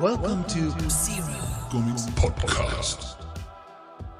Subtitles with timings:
[0.00, 1.26] Welcome to Zero
[1.70, 3.20] Comics Podcast.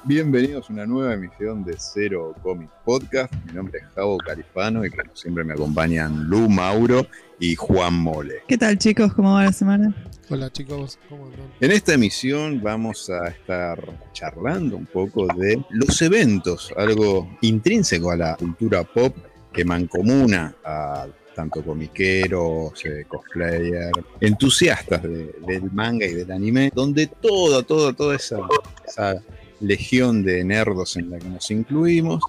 [0.04, 3.32] Bienvenidos a una nueva emisión de Cero Comics Podcast.
[3.46, 7.06] Mi nombre es Javo Califano y como siempre me acompañan Lu Mauro
[7.38, 8.42] y Juan Mole.
[8.46, 9.14] ¿Qué tal chicos?
[9.14, 9.94] ¿Cómo va la semana?
[10.28, 11.50] Hola chicos, ¿cómo andan?
[11.60, 18.16] En esta emisión vamos a estar charlando un poco de los eventos, algo intrínseco a
[18.16, 19.16] la cultura pop
[19.50, 21.06] que mancomuna a
[21.40, 28.14] tanto comiqueros, eh, cosplayer, entusiastas de- del manga y del anime, donde toda, toda, toda
[28.16, 28.38] esa,
[28.86, 29.22] esa
[29.60, 32.22] legión de nerdos en la que nos incluimos,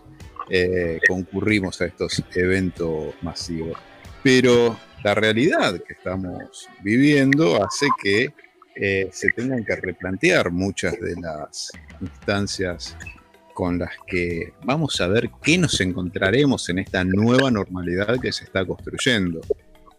[0.50, 3.78] eh, concurrimos a estos eventos masivos.
[4.24, 8.30] Pero la realidad que estamos viviendo hace que
[8.76, 11.70] eh, se tengan que replantear muchas de las
[12.00, 12.96] instancias
[13.54, 18.46] con las que vamos a ver qué nos encontraremos en esta nueva normalidad que se
[18.46, 19.42] está construyendo.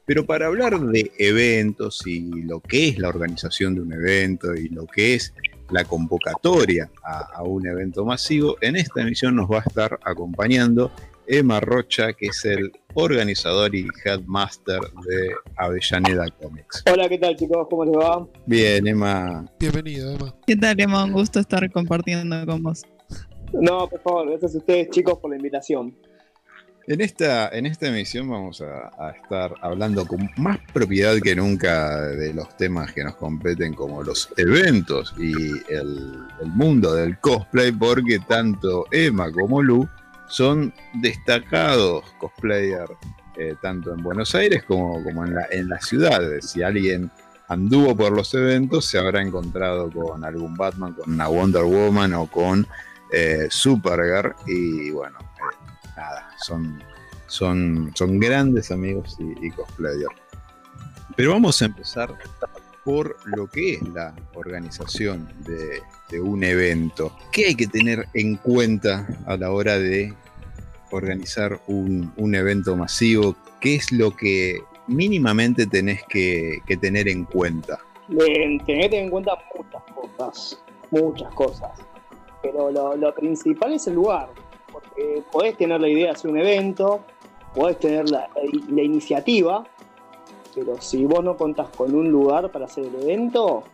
[0.04, 4.68] Pero para hablar de eventos y lo que es la organización de un evento y
[4.68, 5.32] lo que es
[5.70, 10.92] la convocatoria a, a un evento masivo, en esta emisión nos va a estar acompañando
[11.26, 16.82] Emma Rocha, que es el organizador y headmaster de Avellaneda Comics.
[16.92, 17.66] Hola, ¿qué tal chicos?
[17.70, 18.26] ¿Cómo les va?
[18.46, 20.34] Bien, Emma, Bienvenido, Emma.
[20.46, 21.04] ¿Qué tal, Emma?
[21.04, 22.82] Un gusto estar compartiendo con vos.
[23.52, 25.94] No, por favor, gracias a ustedes chicos por la invitación.
[26.88, 32.34] En esta, en esta emisión vamos a, estar hablando con más propiedad que nunca de
[32.34, 35.32] los temas que nos competen como los eventos y
[35.72, 39.88] el, mundo del cosplay porque tanto Emma como Lu
[40.28, 42.90] son destacados cosplayers
[43.38, 46.20] eh, tanto en Buenos Aires como, como en, la, en la ciudad.
[46.40, 47.12] Si alguien
[47.46, 52.26] anduvo por los eventos se habrá encontrado con algún Batman, con una Wonder Woman o
[52.26, 52.66] con
[53.12, 56.82] eh, Supergirl y bueno, eh, nada, son,
[57.26, 60.14] son, son grandes amigos y, y cosplayers.
[61.16, 62.16] Pero vamos a empezar
[62.84, 65.82] por lo que es la organización de,
[66.20, 67.16] un evento.
[67.32, 70.12] ¿Qué hay que tener en cuenta a la hora de
[70.90, 73.34] organizar un, un evento masivo?
[73.60, 77.78] ¿Qué es lo que mínimamente tenés que, que tener en cuenta?
[78.08, 81.70] Tened en cuenta muchas cosas, muchas cosas.
[82.42, 84.28] Pero lo, principal es el lugar.
[84.70, 87.04] Porque podés tener la idea de hacer un evento,
[87.54, 88.28] podés tener la,
[88.70, 89.64] la iniciativa,
[90.54, 93.64] pero si vos no contás con un lugar para hacer el evento,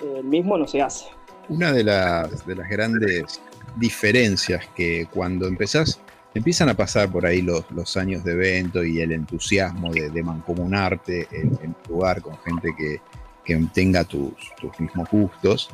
[0.00, 1.06] el mismo no se hace.
[1.48, 3.40] Una de las, de las grandes
[3.76, 6.00] diferencias que cuando empezás,
[6.34, 11.26] empiezan a pasar por ahí los, los años de evento y el entusiasmo de, mancomunarte
[11.32, 13.00] en, en lugar con gente que,
[13.44, 15.70] que tenga tus, tus mismos gustos,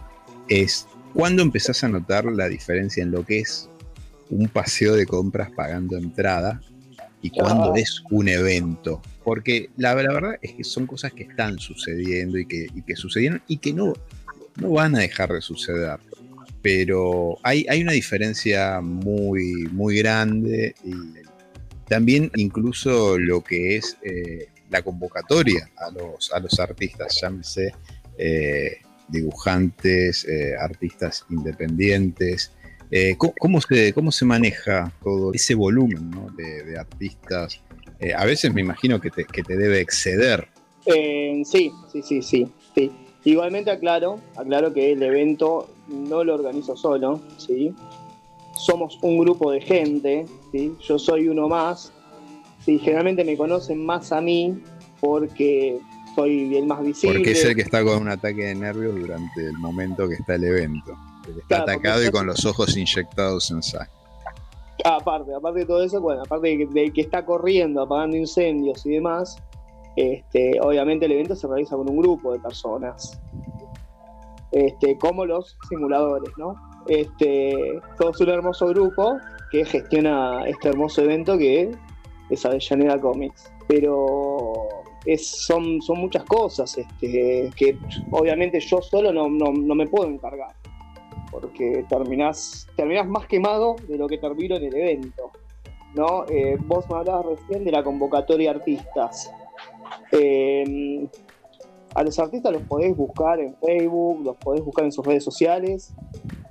[0.48, 3.70] es cuando empezás a notar la diferencia en lo que es
[4.28, 6.60] un paseo de compras pagando entrada
[7.22, 7.78] y cuando Ah.
[7.78, 9.00] es un evento.
[9.24, 12.96] Porque la, la verdad es que son cosas que están sucediendo y que, y que
[12.96, 13.94] sucedieron y que no,
[14.60, 15.98] no van a dejar de suceder.
[16.60, 20.92] Pero hay, hay una diferencia muy, muy grande y
[21.88, 27.72] también incluso lo que es eh, la convocatoria a los, a los artistas, llámese
[28.18, 32.52] eh, dibujantes, eh, artistas independientes.
[32.90, 37.60] Eh, ¿cómo, se, ¿Cómo se maneja todo ese volumen de, artistas?
[37.98, 40.48] Eh, a veces me imagino que te, que te debe exceder.
[40.84, 42.92] Sí, sí, sí, sí, sí.
[43.24, 47.74] Igualmente aclaro, aclaro que el evento no lo organizo solo, ¿sí?
[48.56, 50.72] Somos un grupo de gente, ¿sí?
[50.86, 51.92] Yo soy uno más.
[52.64, 54.62] Sí, generalmente me conocen más a mí
[55.00, 55.80] porque
[56.16, 57.18] soy el más visible.
[57.18, 60.34] Porque es el que está con un ataque de nervios durante el momento que está
[60.34, 60.96] el evento.
[61.28, 63.90] El está Claro, atacado y con los ojos inyectados en sangre.
[64.84, 68.84] Aparte, aparte de todo eso, bueno, aparte de que, de que está corriendo, apagando incendios
[68.86, 69.36] y demás,
[69.96, 73.18] este, obviamente el evento se realiza con un grupo de personas.
[74.52, 76.54] Este, como los simuladores, ¿no?
[76.88, 79.18] Este, somos un hermoso grupo
[79.50, 81.72] que gestiona este hermoso evento que
[82.30, 83.50] es Avellaneda Comics.
[83.68, 84.75] Pero
[85.16, 87.78] son, son muchas cosas este, que
[88.10, 90.54] obviamente yo solo no, no, no me puedo encargar
[91.30, 95.30] porque terminás, terminás más quemado de lo que termino en el evento.
[95.94, 96.24] ¿no?
[96.30, 99.30] Eh, vos me hablabas recién de la convocatoria de artistas.
[100.12, 101.06] Eh,
[101.94, 105.94] a los artistas los podés buscar en Facebook, los podés buscar en sus redes sociales,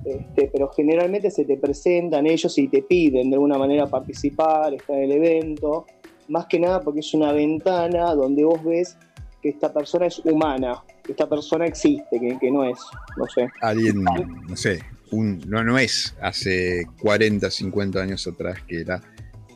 [0.04, 4.96] este, pero generalmente se te presentan ellos y te piden de alguna manera participar, estar
[4.96, 5.86] en el evento,
[6.27, 8.98] más que nada porque es una ventana donde vos ves
[9.42, 12.80] que esta persona es humana, que esta persona existe, que, que no es,
[13.18, 13.50] no sé.
[13.62, 14.80] Alguien, no sé,
[15.12, 19.01] un, no, no es hace 40, 50 años atrás que era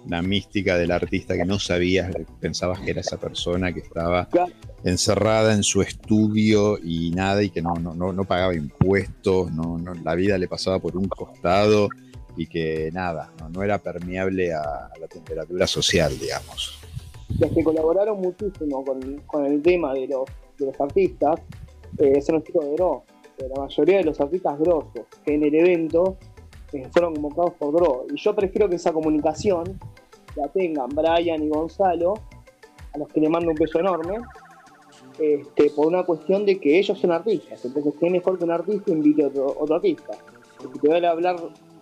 [0.07, 4.51] la mística del artista que no sabías, pensabas que era esa persona que estaba Claro.
[4.83, 9.77] encerrada en su estudio y nada, y que no, no, no, no pagaba impuestos, no,
[9.77, 11.89] no, la vida le pasaba por un costado
[12.39, 16.79] y que nada, no, era permeable a, la temperatura social, digamos.
[17.37, 20.23] los que colaboraron muchísimo con, con el tema de los,
[20.57, 21.41] de los artistas
[21.97, 23.03] eh, son los chicos de Dro.
[23.39, 26.17] La mayoría de los artistas grosos que en el evento
[26.71, 28.05] eh, fueron convocados por Dro.
[28.09, 29.77] Y yo prefiero que esa comunicación
[30.37, 32.13] la tengan Brian y Gonzalo,
[32.93, 34.15] a los que le mando un beso enorme,
[35.19, 37.65] este, por una cuestión de que ellos son artistas.
[37.65, 40.13] Entonces, ¿qué mejor que un artista invite a otro, otro artista?
[40.61, 41.37] Si te voy a hablar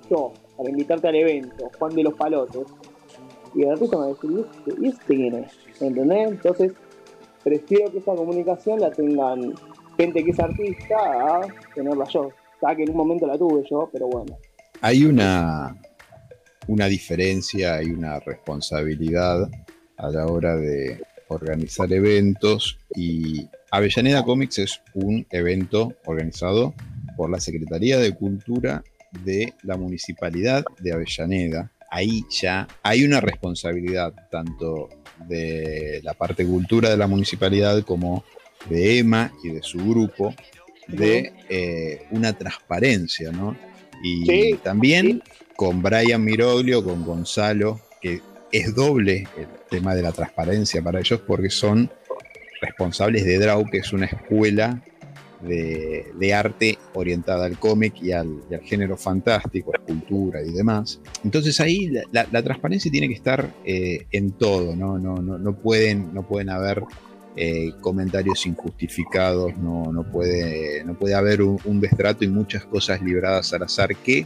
[0.09, 2.65] para invitarte al evento, Juan de los Palotes,
[3.55, 5.51] y el artista me va a decir, ¿y este, ¿y este quién es?
[5.81, 6.31] ¿Entendés?
[6.31, 6.73] Entonces,
[7.43, 9.53] prefiero que esa comunicación la tengan
[9.97, 11.41] gente que es artista a
[11.73, 12.29] tenerla yo.
[12.61, 14.37] Ya que en un momento la tuve yo, pero bueno.
[14.81, 15.75] Hay una,
[16.67, 19.49] una diferencia, hay una responsabilidad
[19.97, 26.73] a la hora de organizar eventos y Avellaneda Comics es un evento organizado
[27.17, 31.71] por la Secretaría de Cultura de la Municipalidad de Avellaneda.
[31.89, 34.89] Ahí ya hay una responsabilidad tanto
[35.27, 38.23] de la parte cultura de la municipalidad como
[38.69, 40.33] de Emma y de su grupo
[40.87, 43.55] de eh, una transparencia, ¿no?
[44.03, 45.23] Y Sí, también
[45.55, 48.21] con Brian Miroglio, con Gonzalo, que
[48.51, 51.89] es doble el tema de la transparencia para ellos porque son
[52.61, 54.81] responsables de DRAU, que es una escuela
[55.41, 60.99] de, arte orientada al cómic y al, género fantástico, escultura y demás.
[61.23, 64.97] Entonces ahí la, la- la transparencia tiene que estar eh, en todo, ¿no?
[64.99, 66.83] No, no, no pueden, no pueden haber
[67.35, 73.01] eh, comentarios injustificados, no, no, puede, no puede haber un, un destrato y muchas cosas
[73.01, 74.25] libradas al azar que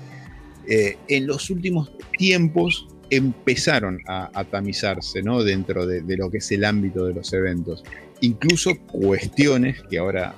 [0.68, 5.44] eh, en los últimos tiempos empezaron a, a tamizarse ¿no?
[5.44, 7.84] dentro de, de lo que es el ámbito de los eventos.
[8.22, 10.34] Incluso cuestiones que ahora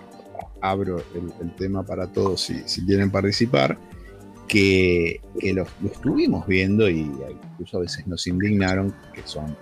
[0.63, 3.77] abro el, tema para todos si, quieren participar,
[4.47, 7.11] que, que los, lo estuvimos viendo y
[7.51, 9.55] incluso a veces nos indignaron, que son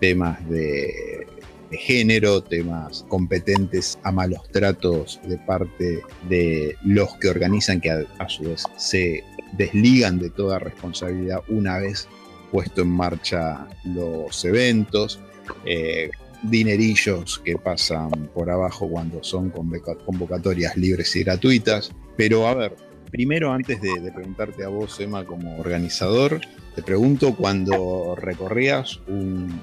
[0.00, 1.26] temas de,
[1.72, 8.28] género, temas competentes a malos tratos de parte de los que organizan, que a, a
[8.28, 9.24] su vez se
[9.56, 12.08] desligan de toda responsabilidad una vez
[12.52, 15.18] puesto en marcha los eventos,
[15.64, 16.10] eh,
[16.50, 21.90] dinerillos que pasan por abajo cuando son convoca- convocatorias libres y gratuitas.
[22.16, 22.76] Pero a ver,
[23.10, 26.40] primero antes de, preguntarte a vos, Emma, como organizador,
[26.74, 29.60] te pregunto cuando recorrías un,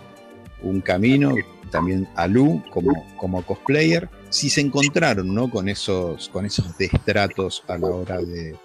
[0.62, 1.36] un camino,
[1.70, 5.50] también a Lu como, como cosplayer, si se encontraron ¿no?
[5.50, 8.56] con, esos, con esos destratos a la hora de,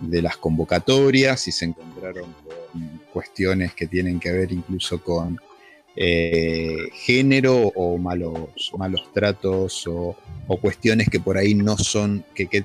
[0.00, 5.38] de las convocatorias, si se encontraron con cuestiones que tienen que ver incluso con
[5.96, 12.46] eh, género o malos, malos tratos o, o cuestiones que por ahí no son, que,
[12.46, 12.64] que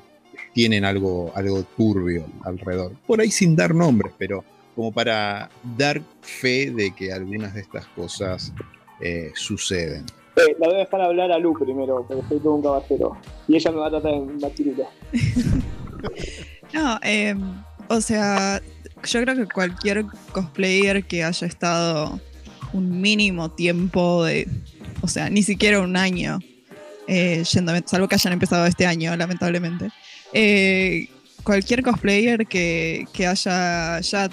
[0.53, 2.93] tienen algo, algo turbio alrededor.
[3.05, 4.43] Por ahí sin dar nombres, pero
[4.75, 8.53] como para dar fe de que algunas de estas cosas
[9.01, 10.05] eh, suceden.
[10.35, 13.17] Eh, la voy a dejar hablar a Lu primero, porque soy todo un caballero.
[13.47, 14.83] Y ella me va a tratar de matirito.
[16.71, 17.35] No, eh,
[17.87, 18.61] o sea,
[19.03, 22.21] yo creo que cualquier cosplayer que haya estado
[22.73, 24.47] un mínimo tiempo de,
[25.01, 26.39] o sea, ni siquiera un año,
[27.07, 29.89] eh, salvo que hayan empezado este año, lamentablemente.
[30.33, 31.09] Eh,
[31.43, 34.29] cualquier cosplayer que, que haya ya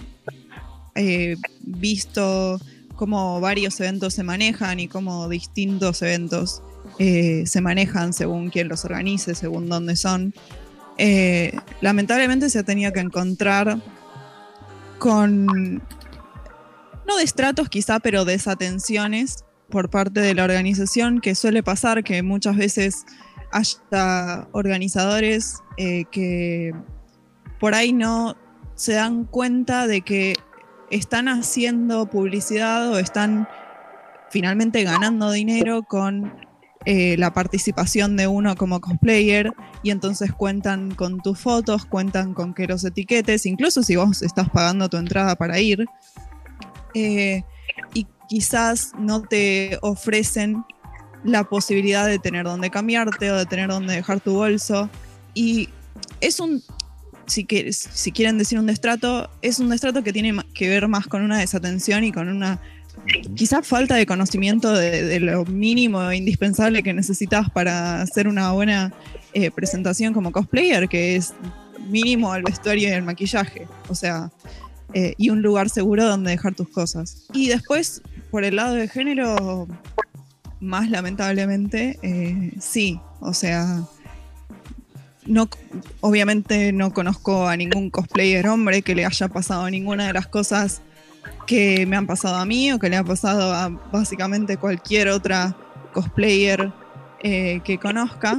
[0.94, 2.60] eh, visto
[2.94, 6.62] cómo varios eventos se manejan y cómo distintos eventos
[6.98, 10.32] se manejan según quién los organice, según dónde son.
[11.82, 13.78] Lamentablemente se ha tenido que encontrar
[14.98, 15.82] con,
[17.06, 22.56] no destratos quizá, pero desatenciones por parte de la organización, que suele pasar que muchas
[22.56, 23.04] veces
[23.52, 26.72] haya organizadores eh, que
[27.58, 28.36] por ahí no
[28.74, 30.34] se dan cuenta de que
[30.90, 33.48] están haciendo publicidad o están
[34.30, 36.32] finalmente ganando dinero con
[36.84, 42.54] eh, la participación de uno como cosplayer y entonces cuentan con tus fotos, cuentan con
[42.54, 45.86] que los etiquetes, incluso si vos estás pagando tu entrada para ir,
[46.98, 47.44] eh,
[47.92, 50.64] y quizás no te ofrecen
[51.24, 54.88] la posibilidad de tener donde cambiarte o de tener donde dejar tu bolso.
[55.34, 55.68] Y
[56.22, 56.62] es un,
[57.26, 61.20] si, si quieren decir un destrato, es un destrato que tiene que ver más con
[61.20, 62.60] una desatención y con una
[63.34, 68.52] quizás falta de conocimiento de, de, lo mínimo e indispensable que necesitas para hacer una
[68.52, 68.94] buena
[69.34, 71.34] eh, presentación como cosplayer, que es
[71.90, 73.68] mínimo el vestuario y el maquillaje.
[73.88, 74.30] O sea,
[74.94, 77.26] eh, y un lugar seguro donde dejar tus cosas.
[77.32, 79.66] Y después, por el lado de género,
[80.60, 83.82] más lamentablemente, eh, sí, o sea,
[85.26, 85.48] no,
[86.00, 90.82] obviamente no conozco a ningún cosplayer hombre que le haya pasado ninguna de las cosas
[91.46, 95.56] que me han pasado a mí o que le ha pasado a básicamente cualquier otra
[95.92, 96.72] cosplayer
[97.22, 98.38] eh, que conozca.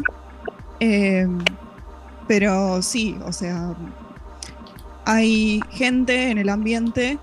[0.80, 1.27] Eh,
[2.27, 3.74] pero sí, o sea,
[5.08, 7.18] hay gente en el ambiente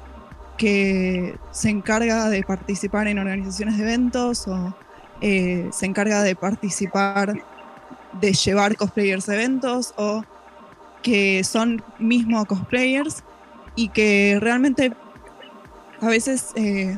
[0.57, 4.75] que se encarga de participar en organizaciones de eventos o
[5.21, 7.35] eh, se encarga de participar,
[8.23, 10.25] de llevar cosplayers a eventos o
[11.03, 13.23] que son mismo cosplayers
[13.77, 14.95] y que realmente
[16.01, 16.97] a veces eh,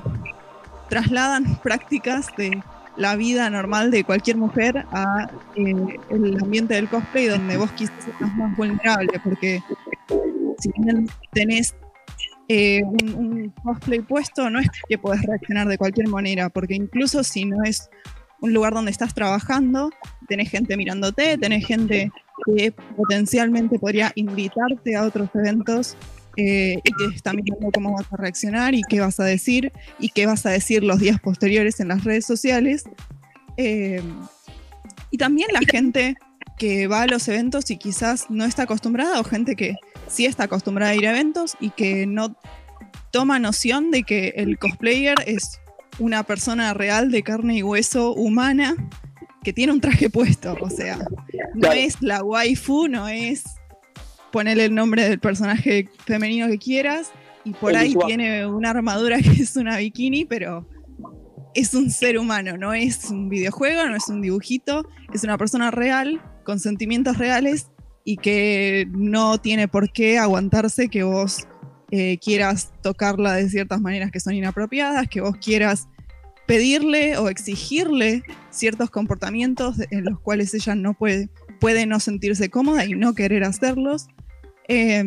[0.89, 2.63] trasladan prácticas de
[2.97, 8.07] la vida normal de cualquier mujer a eh, el ambiente del cosplay donde vos quizás
[8.07, 9.65] estás más vulnerable porque
[10.59, 10.71] si
[11.33, 11.75] tenés
[12.49, 17.45] eh, un, cosplay puesto no es que podés reaccionar de cualquier manera porque incluso si
[17.45, 17.91] no es
[18.41, 19.91] un lugar donde estás trabajando,
[20.29, 22.11] tenés gente mirándote, tenés gente
[22.45, 25.97] que potencialmente podría invitarte a otros eventos
[26.37, 30.11] eh, y que está mirando cómo vas a reaccionar y qué vas a decir y
[30.11, 32.85] qué vas a decir los días posteriores en las redes sociales.
[33.57, 34.03] Eh,
[35.11, 36.15] y también la gente
[36.59, 40.45] que va a los eventos y quizás no está acostumbrada o gente que sí está
[40.45, 42.37] acostumbrada a ir a eventos y que no
[43.11, 45.61] toma noción de que el cosplayer es
[45.99, 48.75] una persona real de carne y hueso humana
[49.43, 50.57] que tiene un traje puesto.
[50.61, 50.99] O sea,
[51.55, 53.45] no es la waifu, no es
[54.33, 57.11] ponerle el nombre del personaje femenino que quieras.
[57.45, 58.07] Y por El ahí visual.
[58.09, 60.69] tiene una armadura que es una bikini, pero
[61.55, 65.71] es un ser humano, no es un videojuego, no es un dibujito, es una persona
[65.71, 67.71] real, con sentimientos reales
[68.09, 71.49] y que no tiene por qué aguantarse que vos
[71.91, 75.89] eh, quieras tocarla de ciertas maneras que son inapropiadas, que vos quieras
[76.47, 82.85] pedirle o exigirle ciertos comportamientos en los cuales ella no puede, puede no sentirse cómoda
[82.85, 84.07] y no querer hacerlos.
[84.69, 85.05] Eh,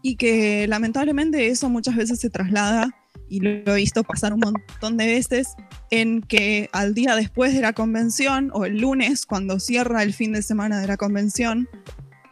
[0.00, 2.88] y que lamentablemente eso muchas veces se traslada,
[3.30, 5.54] y lo he visto pasar un montón de veces,
[5.90, 10.32] en que al día después de la convención o el lunes, cuando cierra el fin
[10.32, 11.68] de semana de la convención,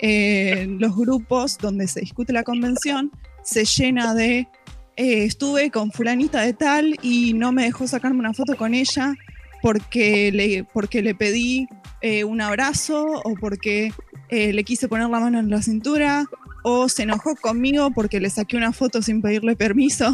[0.01, 3.11] eh, los grupos donde se discute la convención
[3.43, 4.49] se llena de
[4.97, 9.15] eh, estuve con fulanita de tal y no me dejó sacarme una foto con ella
[9.63, 11.69] porque le, porque le pedí
[12.01, 13.93] eh, un abrazo o porque
[14.29, 16.27] eh, le quise poner la mano en la cintura
[16.65, 20.13] o se enojó conmigo porque le saqué una foto sin pedirle permiso.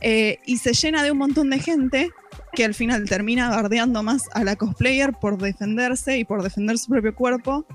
[0.00, 2.10] Eh, y se llena de un montón de gente
[2.52, 6.90] que al final termina bardeando más a la cosplayer por defenderse y por defender su
[6.90, 7.66] propio cuerpo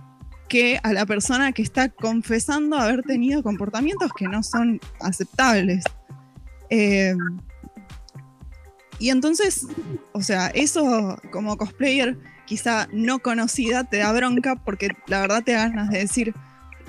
[0.48, 5.84] que a la persona que está confesando haber tenido comportamientos que no son aceptables.
[6.70, 7.16] Eh,
[9.00, 9.68] y entonces,
[10.12, 15.54] o sea, eso como cosplayer quizá no conocida te da bronca porque la verdad te
[15.54, 16.34] da ganas de decir,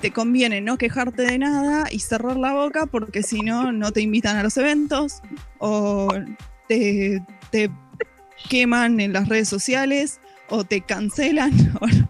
[0.05, 4.01] te conviene no quejarte de nada y cerrar la boca porque si no, no te
[4.01, 5.23] invitan a los eventos
[5.57, 6.07] o
[6.67, 7.23] te,
[8.47, 10.19] queman en las redes sociales
[10.49, 11.51] o te cancelan.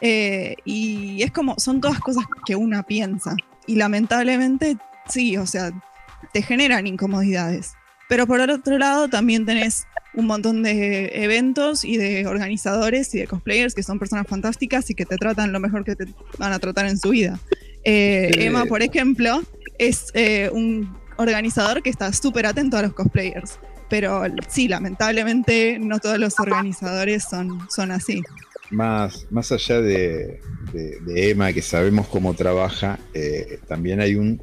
[0.00, 3.34] Eh, y es como, son todas cosas que una piensa.
[3.66, 4.76] Y lamentablemente,
[5.08, 5.70] sí, o sea,
[6.34, 7.72] te generan incomodidades.
[8.10, 9.86] Pero por el otro lado, también tenés
[10.16, 14.94] un montón de eventos y de organizadores y de cosplayers que son personas fantásticas y
[14.94, 16.06] que te tratan lo mejor que te
[16.38, 17.38] van a tratar en su vida.
[17.84, 18.30] Eh.
[18.38, 19.42] Emma, por ejemplo,
[19.78, 23.58] es eh, un organizador que está súper atento a los cosplayers.
[23.90, 28.22] Pero sí, lamentablemente no todos los organizadores son, son así.
[28.70, 30.40] Más, más allá de,
[30.72, 34.42] de- de Emma, que sabemos cómo trabaja, eh, también hay un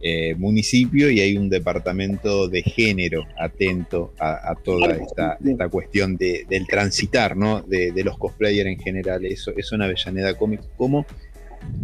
[0.00, 6.16] eh, municipio y hay un departamento de género atento a, a toda esta, esta cuestión
[6.16, 7.62] de- del transitar, ¿no?
[7.62, 9.24] De, de los cosplayers en general.
[9.26, 11.04] Eso, eso en Avellaneda Comics, como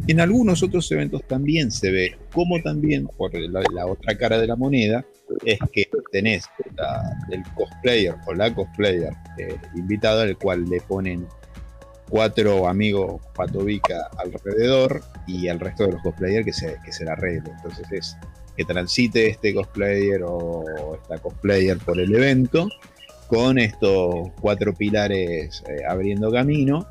[0.06, 4.46] en algunos otros eventos también se ve, como también, por la, la otra cara de
[4.46, 5.04] la moneda,
[5.44, 6.44] es que tenés
[6.76, 11.26] la- el cosplayer o la cosplayer eh, invitado al cual le ponen
[12.08, 17.12] cuatro amigos patovica alrededor y el resto de los cosplayers que se, que se la
[17.12, 17.50] arregle.
[17.56, 18.16] Entonces es
[18.56, 22.68] que transite este cosplayer o esta cosplayer por el evento
[23.26, 26.86] con estos cuatro pilares eh, abriendo camino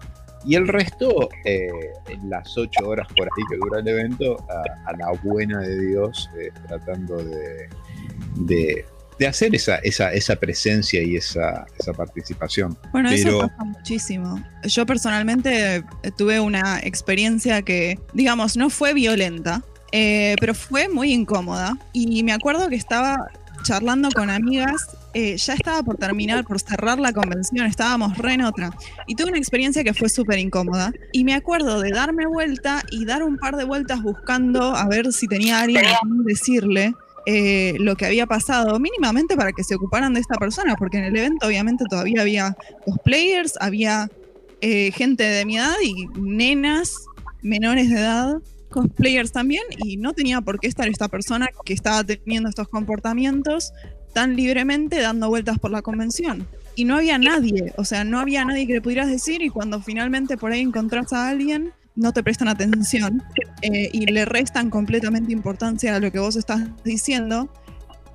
[0.46, 1.70] y el resto eh,
[2.10, 6.30] en las ocho horas por ahí que dura el evento a, la buena de Dios
[6.38, 8.86] eh, tratando de,
[9.20, 12.78] de hacer esa, esa, esa presencia y esa, esa participación.
[12.92, 14.44] Bueno, Pero- eso pasa muchísimo.
[14.64, 15.84] Yo personalmente eh,
[16.18, 19.64] tuve una experiencia que, digamos, no fue violenta.
[19.96, 21.78] Eh, pero fue muy incómoda.
[21.94, 23.28] Y me acuerdo que estaba
[23.64, 28.42] charlando con amigas, eh, ya estaba por terminar, por cerrar la convención, estábamos re en
[28.42, 28.72] otra.
[29.08, 30.92] Y tuve una experiencia que fue súper incómoda.
[31.12, 35.14] Y me acuerdo de darme vuelta y dar un par de vueltas buscando a ver
[35.14, 36.94] si tenía alguien a quien decirle.
[37.26, 41.06] Eh, lo que había pasado, mínimamente para que se ocuparan de esta persona, porque en
[41.06, 44.10] el evento obviamente todavía había cosplayers, había
[44.62, 47.06] eh, gente de mi edad y nenas
[47.42, 48.42] menores de edad
[48.74, 53.72] cosplayers también y no tenía por qué estar esta persona que estaba teniendo estos comportamientos
[54.14, 56.48] tan libremente dando vueltas por la convención.
[56.76, 59.80] Y no había nadie, o sea, no había nadie que le pudieras decir y cuando
[59.82, 63.22] finalmente por ahí encontrás a alguien, no te prestan atención
[63.64, 67.50] eh, y le restan completamente importancia a lo que vos estás diciendo.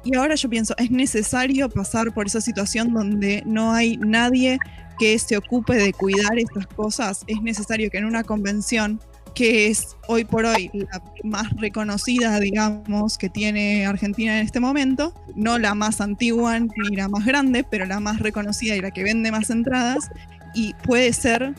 [0.05, 4.59] Y ahora yo pienso, es necesario pasar por esa situación donde no hay nadie
[4.99, 7.25] que se ocupe de cuidar estas cosas.
[7.27, 9.01] Es necesario que en una convención
[9.35, 15.15] que es hoy por hoy la más reconocida, digamos, que tiene Argentina en este momento,
[15.35, 19.03] no la más antigua ni la más grande, pero la más reconocida y la que
[19.03, 20.11] vende más entradas,
[20.55, 21.55] y puede ser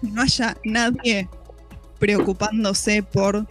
[0.00, 1.28] que no haya nadie
[1.98, 3.46] preocupándose por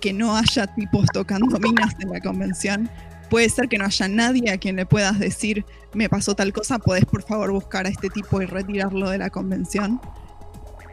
[0.00, 2.88] que no haya tipos tocando minas en la convención.
[3.30, 6.78] Puede ser que no haya nadie a quien le puedas decir, me pasó tal cosa,
[6.78, 10.00] podés por favor buscar a este tipo y retirarlo de la convención.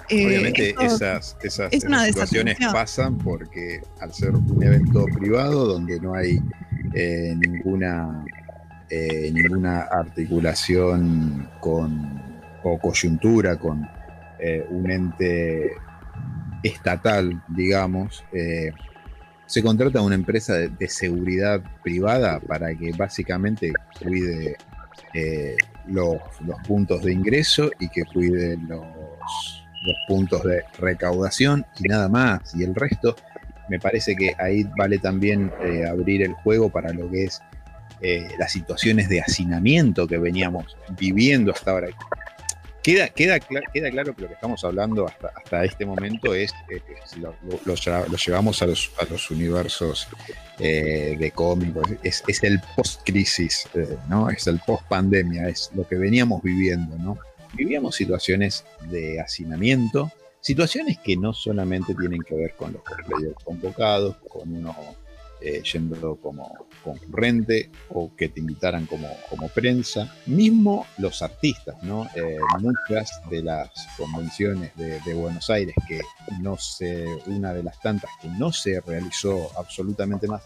[0.10, 6.00] Eh, Obviamente esas, esas, es esas situaciones pasan porque al ser un evento privado donde
[6.00, 6.40] no hay
[6.94, 8.24] eh, ninguna
[8.90, 12.22] eh, ninguna articulación con
[12.64, 13.88] o coyuntura con
[14.40, 15.72] eh, un ente
[16.66, 18.72] estatal, digamos, eh,
[19.46, 24.58] se contrata a una empresa de, seguridad privada para que básicamente cuide
[25.14, 25.56] eh,
[25.88, 26.18] los,
[26.68, 28.84] puntos de ingreso y que cuide los,
[30.08, 32.56] puntos de recaudación y nada más.
[32.56, 33.16] Y el resto,
[33.70, 37.40] me parece que ahí vale también eh, abrir el juego para lo que es
[38.38, 41.88] las situaciones de hacinamiento que veníamos viviendo hasta ahora.
[42.86, 46.84] Queda, queda, queda claro que lo que estamos hablando hasta, hasta este momento es, eh,
[47.08, 47.34] si lo,
[48.16, 50.08] llevamos a los, a los universos
[50.60, 54.30] eh, de cómicos, es, es el post-crisis, eh, ¿no?
[54.30, 57.18] Es el post-pandemia, es lo que veníamos viviendo, ¿no?
[57.56, 62.84] Vivíamos situaciones de hacinamiento, situaciones que no solamente tienen que ver con los
[63.44, 64.76] convocados, con uno
[65.42, 72.08] eh, yendo como concurrente o que te invitaran como, como prensa, mismo los artistas, ¿no?
[72.16, 76.02] Eh, muchas de las convenciones de, de Buenos Aires, que
[76.42, 80.44] no se, una de las tantas que no se realizó absolutamente más,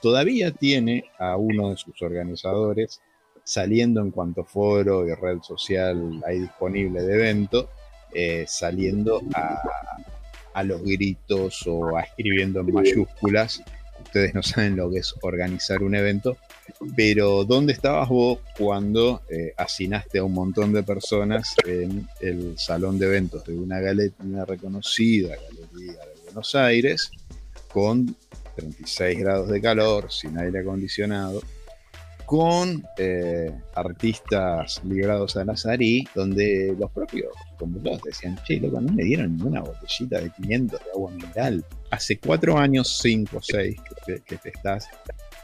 [0.00, 3.00] todavía tiene a uno de sus organizadores
[3.44, 7.68] saliendo en cuanto foro y red social hay disponible de evento,
[8.12, 9.60] eh, saliendo a,
[10.54, 13.62] a los gritos o a escribiendo en mayúsculas.
[14.10, 16.36] Ustedes no saben lo que es organizar un evento,
[16.96, 22.98] pero ¿dónde estabas vos cuando eh, hacinaste a un montón de personas en el salón
[22.98, 27.12] de eventos de una, gale- una reconocida galería de Buenos Aires
[27.72, 28.16] con
[28.56, 31.40] 36 grados de calor, sin aire acondicionado,
[32.26, 39.04] con eh, artistas ligados al azarí, donde los propios convocados decían, che, loco, no me
[39.04, 41.64] dieron ninguna botellita de 500 de agua mineral.
[41.90, 44.88] Hace cuatro años, cinco o seis, que te, que te estás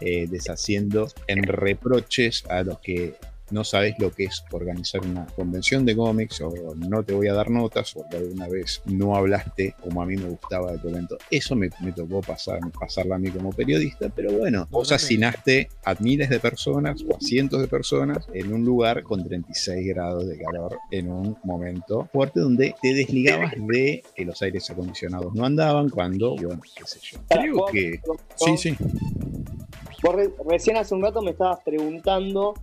[0.00, 3.14] eh, deshaciendo en reproches a los que
[3.50, 7.34] no sabes lo que es organizar una convención de cómics o no te voy a
[7.34, 11.16] dar notas porque alguna vez no hablaste como a mí me gustaba de tu evento.
[11.30, 15.94] Eso me, me tocó pasar, pasarla a mí como periodista, pero bueno, vos asinaste a
[16.00, 20.38] miles de personas o a cientos de personas en un lugar con 36 grados de
[20.38, 25.88] calor en un momento fuerte donde te desligabas de que los aires acondicionados no andaban
[25.88, 27.18] cuando, bueno, qué sé yo.
[27.28, 28.00] Creo que...
[28.36, 28.76] Sí, sí.
[30.02, 30.14] Vos
[30.48, 32.54] recién hace un rato me estabas preguntando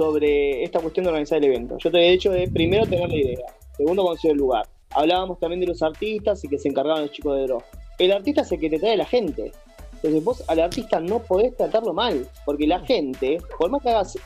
[0.00, 1.76] sobre esta cuestión de organizar el evento.
[1.76, 4.66] Yo te había dicho de primero tener la idea, segundo conocer el lugar.
[4.92, 7.62] Hablábamos también de los artistas y que se encargaban los chicos de Draw.
[7.98, 9.52] El artista es el que te trae la gente.
[9.96, 14.18] Entonces vos al artista no podés tratarlo mal, porque la gente, por más que hagas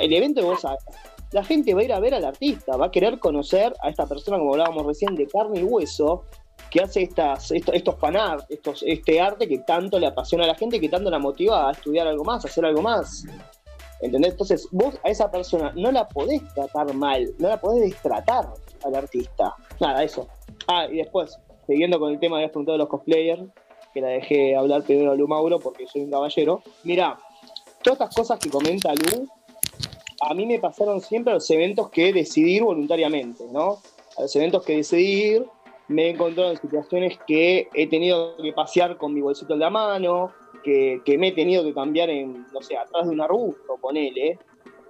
[0.00, 0.84] el evento que vos hagas,
[1.30, 4.06] la gente va a ir a ver al artista, va a querer conocer a esta
[4.06, 6.24] persona, como hablábamos recién, de carne y hueso,
[6.68, 10.56] que hace estas, estos, estos fanart, estos, este arte que tanto le apasiona a la
[10.56, 13.24] gente, que tanto la motiva a estudiar algo más, a hacer algo más.
[14.02, 18.48] Entonces, vos a esa persona no la podés tratar mal, no la podés destratar
[18.84, 19.54] al artista.
[19.80, 20.28] Nada, eso.
[20.66, 23.44] Ah, y después, siguiendo con el tema de preguntado de los cosplayers,
[23.94, 26.62] que la dejé hablar primero a Lu Mauro porque soy un caballero.
[26.82, 27.18] Mira,
[27.82, 29.28] todas estas cosas que comenta Lu,
[30.22, 33.78] a mí me pasaron siempre a los eventos que decidí ir voluntariamente, ¿no?
[34.16, 35.46] A los eventos que decidí ir,
[35.88, 39.70] me he encontrado en situaciones que he tenido que pasear con mi bolsito en la
[39.70, 40.32] mano,
[40.62, 44.38] que, que me he tenido que cambiar en, no sé, atrás de un arbusto, ponele,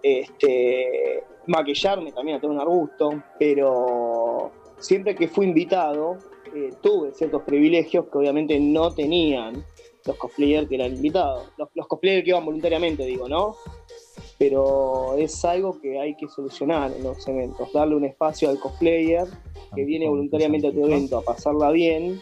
[0.02, 6.18] este, maquillarme también atrás de un arbusto, pero siempre que fui invitado,
[6.54, 9.64] eh, tuve ciertos privilegios que obviamente no tenían
[10.04, 11.50] los cosplayers que eran invitados.
[11.56, 13.56] Los, los cosplayers que iban voluntariamente, digo, ¿no?
[14.38, 19.26] Pero es algo que hay que solucionar en los eventos, darle un espacio al cosplayer
[19.74, 22.20] que viene voluntariamente a tu evento a pasarla bien,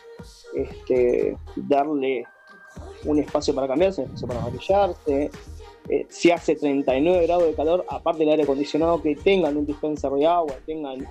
[0.55, 2.25] este, darle
[3.05, 5.31] un espacio para cambiarse, un espacio para maquillarse.
[5.89, 10.11] Eh, si hace 39 grados de calor, aparte del aire acondicionado, que tengan un dispenser
[10.13, 11.07] de agua, tengan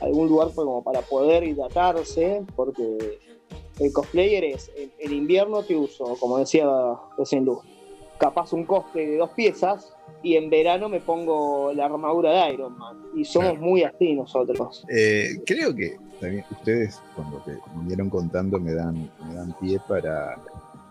[0.00, 3.18] algún lugar pues, como para poder hidratarse, porque
[3.78, 6.68] el cosplayer es, en, invierno te uso, como decía
[7.16, 7.60] recién Luz,
[8.18, 12.76] capaz un cosplay de dos piezas, y en verano me pongo la armadura de Iron
[12.76, 12.98] Man.
[13.16, 13.66] Y somos Claro.
[13.66, 14.84] muy así nosotros.
[14.94, 19.80] Eh, creo que también ustedes, con lo que vinieron contando, me dan, me dan pie
[19.88, 20.36] para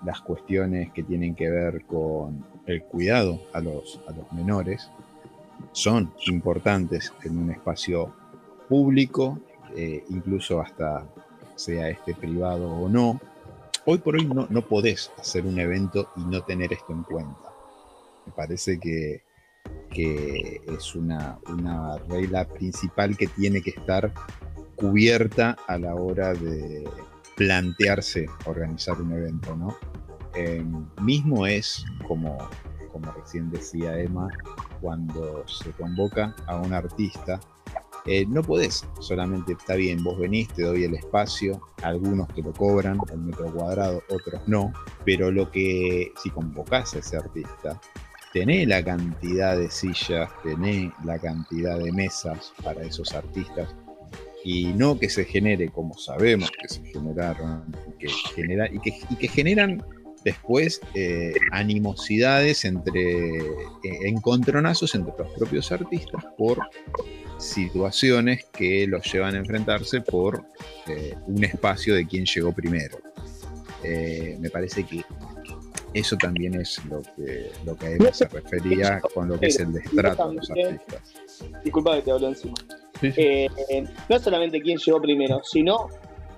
[0.03, 4.89] las cuestiones que tienen que ver con el cuidado a los, a los menores.
[5.71, 8.13] Son importantes en un espacio
[8.67, 9.39] público,
[9.75, 11.05] eh, incluso hasta
[11.55, 13.19] sea este privado o no.
[13.85, 17.49] Hoy por hoy no, no podés hacer un evento y no tener esto en cuenta.
[18.25, 19.23] Me parece que,
[19.89, 24.13] que es una, una regla principal que tiene que estar
[24.75, 26.85] cubierta a la hora de
[27.39, 29.73] plantearse organizar un evento, ¿no?
[30.35, 30.61] Eh,
[31.01, 32.37] mismo es, como,
[32.91, 34.27] como recién decía Emma,
[34.81, 37.39] cuando se convoca a un artista,
[38.05, 42.51] eh, no podés solamente, está bien, vos venís, te doy el espacio, algunos te lo
[42.51, 44.73] cobran, el metro cuadrado, otros no,
[45.05, 47.79] pero lo que, si convocás a ese artista,
[48.33, 53.73] tenés la cantidad de sillas, tenés la cantidad de mesas para esos artistas,
[54.43, 58.99] y no que se genere como sabemos que se generaron, y que, genera, y que,
[59.09, 59.83] y que generan
[60.23, 63.63] después eh, animosidades entre eh,
[64.03, 66.59] encontronazos entre los propios artistas por
[67.39, 70.45] situaciones que los llevan a enfrentarse por
[70.87, 72.99] eh, un espacio de quien llegó primero.
[73.83, 75.03] Eh, me parece que
[75.93, 79.59] eso también es lo que, lo que a Eva se refería con lo que es
[79.59, 81.15] el destrato de los artistas.
[81.63, 82.55] Disculpa que te hablo encima.
[83.01, 83.21] Sí, sí.
[83.21, 85.87] Eh, no es solamente quién llegó primero, sino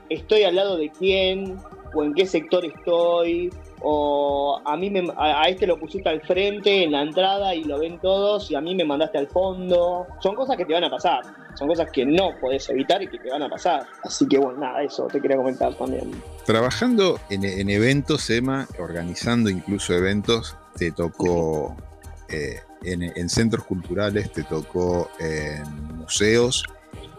[0.09, 1.57] estoy al lado de quién,
[1.93, 6.21] o en qué sector estoy, o a mí me, a, a este lo pusiste al
[6.21, 10.05] frente en la entrada y lo ven todos, y a mí me mandaste al fondo.
[10.21, 11.23] Son cosas que te van a pasar,
[11.55, 13.85] son cosas que no podés evitar y que te van a pasar.
[14.03, 16.11] Así que bueno, nada, eso te quería comentar también.
[16.45, 21.75] Trabajando en, en eventos, Emma, organizando incluso eventos, te tocó
[22.29, 25.63] eh, en, en centros culturales, te tocó en
[25.97, 26.63] museos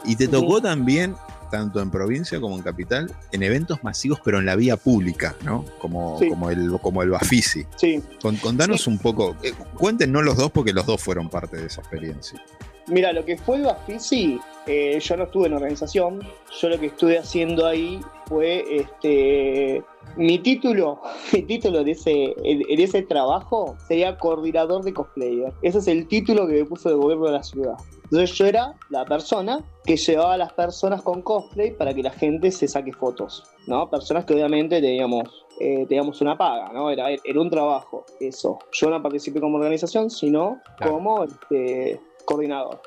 [0.05, 1.15] y te tocó también,
[1.51, 5.65] tanto en provincia como en capital, en eventos masivos, pero en la vía pública, ¿no?
[5.79, 6.29] Como, Sí.
[6.31, 7.67] como, el, como el Bafisi.
[7.77, 11.67] Sí, Con- contanos un poco, eh, cuéntenos los dos porque los dos fueron parte de
[11.67, 12.43] esa experiencia.
[12.89, 16.21] Mira, lo que fue el Bafisi, eh, yo no estuve en organización,
[16.61, 19.85] yo lo que estuve haciendo ahí fue este
[20.17, 21.01] mi título,
[21.33, 25.53] mi título de ese, en, ese trabajo sería coordinador de cosplayer.
[25.63, 27.75] Ese es el título que me puso el gobierno de la ciudad.
[28.05, 32.11] Entonces yo era la persona que llevaba a las personas con cosplay para que la
[32.11, 33.89] gente se saque fotos, ¿no?
[33.89, 36.91] Personas que obviamente teníamos, eh, teníamos una paga, ¿no?
[36.91, 38.59] Era, era un trabajo, eso.
[38.73, 40.93] Yo no participé como organización, sino Claro.
[40.93, 42.83] como este, coordinador.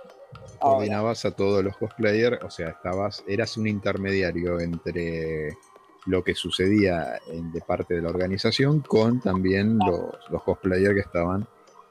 [0.59, 5.49] Coordinabas a todos los cosplayers, o sea, estabas, eras un intermediario entre
[6.06, 11.48] lo que sucedía de parte de la organización con también los, los cosplayers que estaban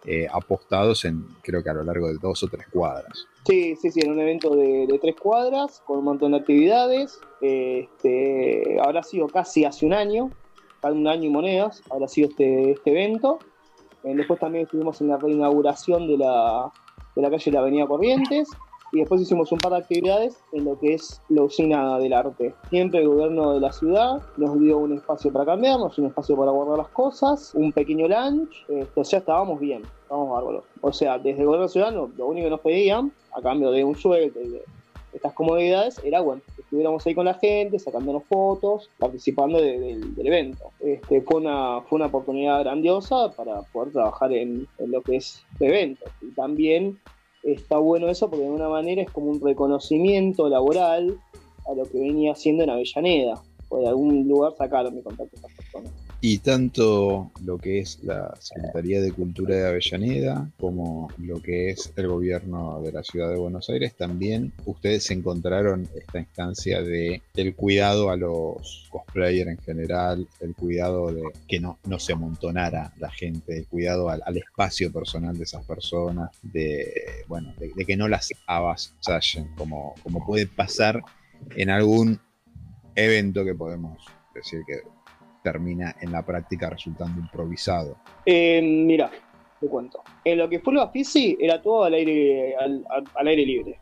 [0.06, 3.26] eh, apostados en, creo que a lo largo de dos o tres cuadras.
[3.46, 7.18] Sí, sí, sí, en un evento de, tres cuadras, con un montón de actividades.
[7.40, 10.30] Este, habrá sido casi hace un año,
[10.82, 13.38] un año y monedas, habrá sido este, este evento.
[14.02, 16.70] Eh, después también estuvimos en la reinauguración de la,
[17.16, 18.50] de la calle de la Avenida Corrientes.
[18.94, 22.54] Y después hicimos un par de actividades en lo que es la usina del arte.
[22.70, 26.52] Siempre el gobierno de la ciudad nos dio un espacio para cambiarnos, un espacio para
[26.52, 28.54] guardar las cosas, un pequeño lunch.
[28.94, 30.64] O sea, estábamos bien, estábamos bárbaros.
[30.80, 33.72] O sea, desde el gobierno de la ciudad lo, único que nos pedían, a cambio
[33.72, 34.62] de un sueldo y de
[35.12, 39.78] estas comodidades, era bueno, que estuviéramos ahí con la gente, sacándonos fotos, participando de-
[40.14, 40.70] del- evento.
[40.78, 45.44] Este, fue, una, fue una oportunidad grandiosa para poder trabajar en, en lo que es
[45.58, 46.08] eventos.
[46.20, 47.00] Y también
[47.44, 51.18] está bueno eso porque de alguna manera es como un reconocimiento laboral
[51.66, 53.42] a lo que venía haciendo en Avellaneda.
[53.68, 55.36] O de algún lugar sacaron mi contacto.
[56.26, 61.92] Y tanto lo que es la Secretaría de Cultura de Avellaneda como lo que es
[61.96, 67.54] el gobierno de la ciudad de Buenos Aires, también ustedes encontraron esta instancia de el
[67.54, 73.10] cuidado a los cosplayers en general, el cuidado de que no, no se amontonara la
[73.10, 76.90] gente, el cuidado al, espacio personal de esas personas, de
[77.28, 81.02] bueno, de, de que no las avasallen, como, como puede pasar
[81.54, 82.18] en algún
[82.94, 83.98] evento que podemos
[84.34, 84.93] decir que
[85.54, 87.96] termina en la práctica resultando improvisado.
[88.24, 89.10] Eh, mira,
[89.60, 90.02] te cuento.
[90.24, 92.82] En lo que fue el Bafisi era todo al aire, al-
[93.14, 93.78] al aire libre.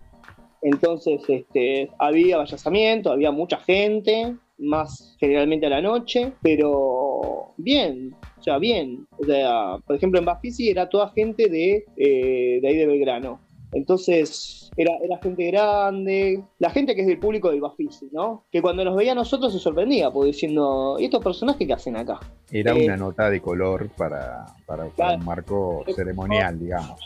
[0.60, 8.42] Entonces, este, había vallazamiento, había mucha gente, más generalmente a la noche, pero bien, o
[8.42, 9.06] sea, bien.
[9.18, 13.40] O sea, por ejemplo, en Bafisi era toda gente de, eh, de ahí de Belgrano.
[13.72, 18.44] Entonces, era, era gente grande, la gente que es del público del Bafisi, ¿no?
[18.50, 21.96] Que cuando nos veía a nosotros se sorprendía, porque diciendo, ¿y estos personajes qué hacen
[21.96, 22.20] acá?
[22.50, 25.18] Era Eh, una nota de color para, para, para claro.
[25.18, 27.00] un marco ceremonial, digamos.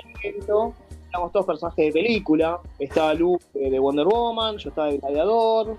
[1.09, 2.61] éramos todos personajes de película.
[2.79, 5.79] Estaba Luke eh, de Wonder Woman, yo estaba de Gladiador,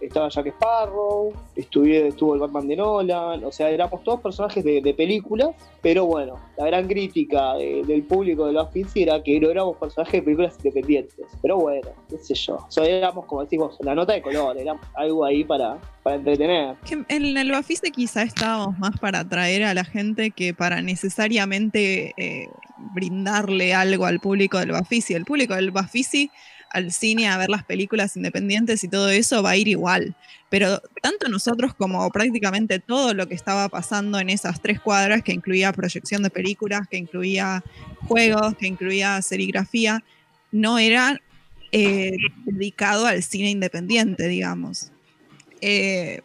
[0.00, 4.94] estaba Jack Sparrow, estuvo el Batman de Nolan, o sea, éramos todos personajes de, de
[4.94, 5.50] películas,
[5.82, 10.12] pero bueno, la gran crítica de- del público de los era que no éramos personajes
[10.14, 11.26] de películas independientes.
[11.40, 12.56] Pero bueno, qué sé yo.
[12.56, 16.76] O sea, éramos, como decimos, la nota de color, era algo ahí para, para entretener.
[17.08, 22.48] En el Bafise quizá estábamos más para atraer a la gente que para necesariamente eh,
[22.94, 25.14] brindarle algo al público del Bafisi.
[25.14, 26.30] El público del Bafisi
[26.76, 30.14] al cine a ver las películas independientes y todo eso va a ir igual.
[30.50, 35.32] Pero tanto nosotros como prácticamente todo lo que estaba pasando en esas tres cuadras, que
[35.32, 37.64] incluía proyección de películas, que incluía
[38.06, 40.04] juegos, que incluía serigrafía,
[40.52, 41.20] no era
[41.72, 42.12] eh,
[42.44, 44.92] dedicado al cine independiente, digamos.
[45.62, 46.20] Eh,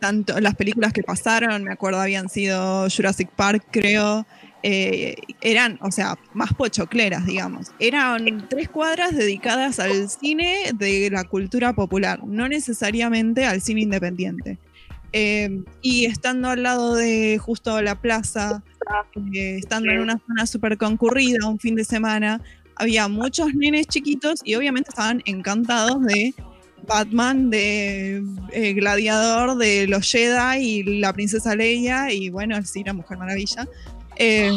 [0.00, 4.26] tanto las películas que pasaron, me acuerdo, habían sido Jurassic Park, creo,
[4.62, 7.72] eh, eran, o sea, más pochocleras, digamos.
[7.78, 14.58] Eran tres cuadras dedicadas al cine de la cultura popular, no necesariamente al cine independiente.
[15.12, 18.62] Eh, y estando al lado de justo la plaza,
[19.32, 22.42] eh, estando en una zona súper concurrida un fin de semana,
[22.76, 26.34] había muchos nenes chiquitos y obviamente estaban encantados de
[26.86, 32.92] Batman, de eh, Gladiador, de los Jedi y la princesa Leia y bueno, sí, la
[32.92, 33.66] Mujer Maravilla.
[34.18, 34.50] Eh,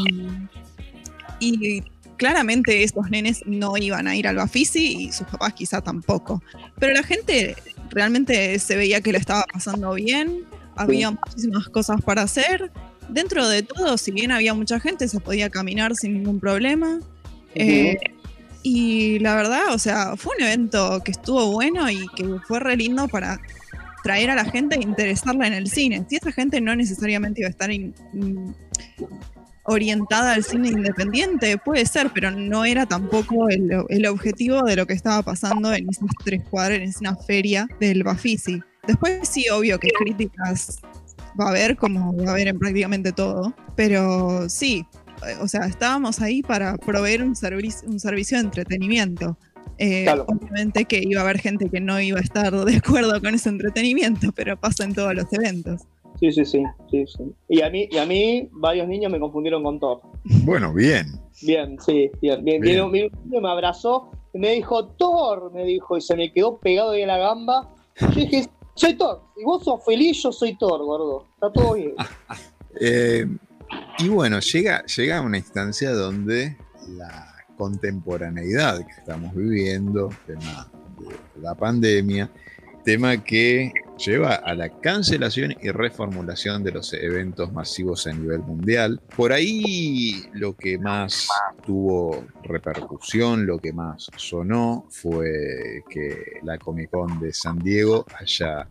[1.40, 1.82] y
[2.18, 6.42] claramente estos nenes no iban a ir al Bafisi y sus papás quizá tampoco.
[6.80, 7.56] Pero la gente
[7.90, 10.44] realmente se veía que le estaba pasando bien,
[10.76, 12.72] había muchísimas cosas para hacer.
[13.10, 17.00] Dentro de todo, si bien había mucha gente, se podía caminar sin ningún problema.
[17.56, 17.98] Eh,
[18.64, 22.78] y la verdad, o sea, fue un evento que estuvo bueno y que fue re
[22.78, 23.42] lindo para
[24.04, 26.06] traer a la gente e interesarla en el cine.
[26.10, 28.56] Si esa gente no necesariamente iba a estar in- in-
[29.64, 34.86] orientada al cine independiente, puede ser, pero no era tampoco el, el objetivo de lo
[34.88, 38.62] que estaba pasando en esas tres cuadras, en esa feria del Bafisi.
[38.88, 40.80] Después sí, obvio que críticas
[41.40, 44.86] va a haber, como va a haber en prácticamente todo, pero sí,
[45.40, 49.38] o sea, estábamos ahí para proveer un, servis- un servicio de entretenimiento.
[49.78, 50.26] Eh, Claro.
[50.28, 53.50] Obviamente que iba a haber gente que no iba a estar de acuerdo con ese
[53.50, 55.82] entretenimiento, pero pasa en todos los eventos.
[56.22, 57.36] Sí, sí, sí, sí, sí.
[57.50, 60.02] Y a mí, y a mí varios niños me confundieron con Thor.
[60.44, 61.08] Bueno, bien.
[61.42, 62.62] Bien, sí, bien, bien.
[62.62, 62.82] Bien.
[62.84, 63.10] Un niño,
[63.42, 67.08] me abrazó y me dijo, Thor, me dijo, y se me quedó pegado ahí a
[67.08, 67.74] la gamba.
[68.00, 69.24] Yo dije, soy Thor.
[69.36, 71.26] Y vos sos feliz, yo soy Thor, gordo.
[71.34, 71.94] Está todo bien.
[72.80, 73.28] Eh,
[74.00, 76.56] y bueno, llega, llega una instancia donde
[76.96, 80.72] la contemporaneidad que estamos viviendo, tema
[81.36, 82.32] de la pandemia,
[82.86, 83.74] tema que
[84.06, 89.00] lleva a la cancelación y reformulación de los eventos masivos a nivel mundial.
[89.16, 91.28] Por ahí lo que más
[91.66, 98.68] tuvo repercusión, lo que más sonó fue que la Comic Con de San Diego haya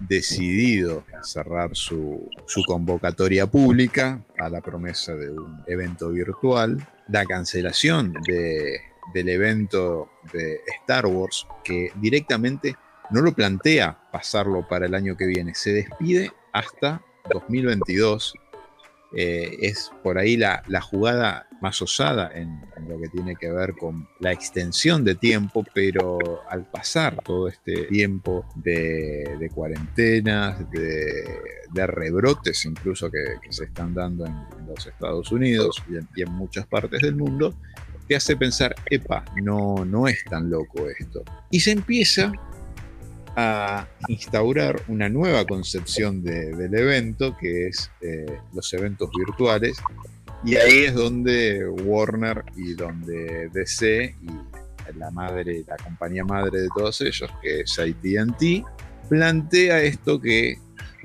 [0.00, 6.76] decidido cerrar su, su convocatoria pública a la promesa de un evento virtual,
[7.08, 8.80] la cancelación de-
[9.12, 12.76] del evento de Star Wars, que directamente
[13.12, 18.34] no lo plantea pasarlo para el año que viene, se despide hasta 2022.
[19.14, 24.08] Eh, es por ahí la, jugada más osada en, lo que tiene que ver con
[24.20, 31.24] la extensión de tiempo, pero al pasar todo este tiempo de, de cuarentenas, de,
[31.72, 33.18] de rebrotes incluso que,
[33.50, 37.16] se están dando en, en los Estados Unidos y en, y en muchas partes del
[37.16, 37.54] mundo,
[38.08, 41.22] te hace pensar, epa, no, no es tan loco esto.
[41.50, 42.32] Y se empieza
[43.36, 49.78] a instaurar una nueva concepción de- del evento, que es eh, los eventos virtuales.
[50.44, 56.68] Y ahí es donde Warner y donde DC y la madre, la compañía madre de
[56.76, 58.64] todos ellos, que es AT&T,
[59.08, 60.56] plantea esto que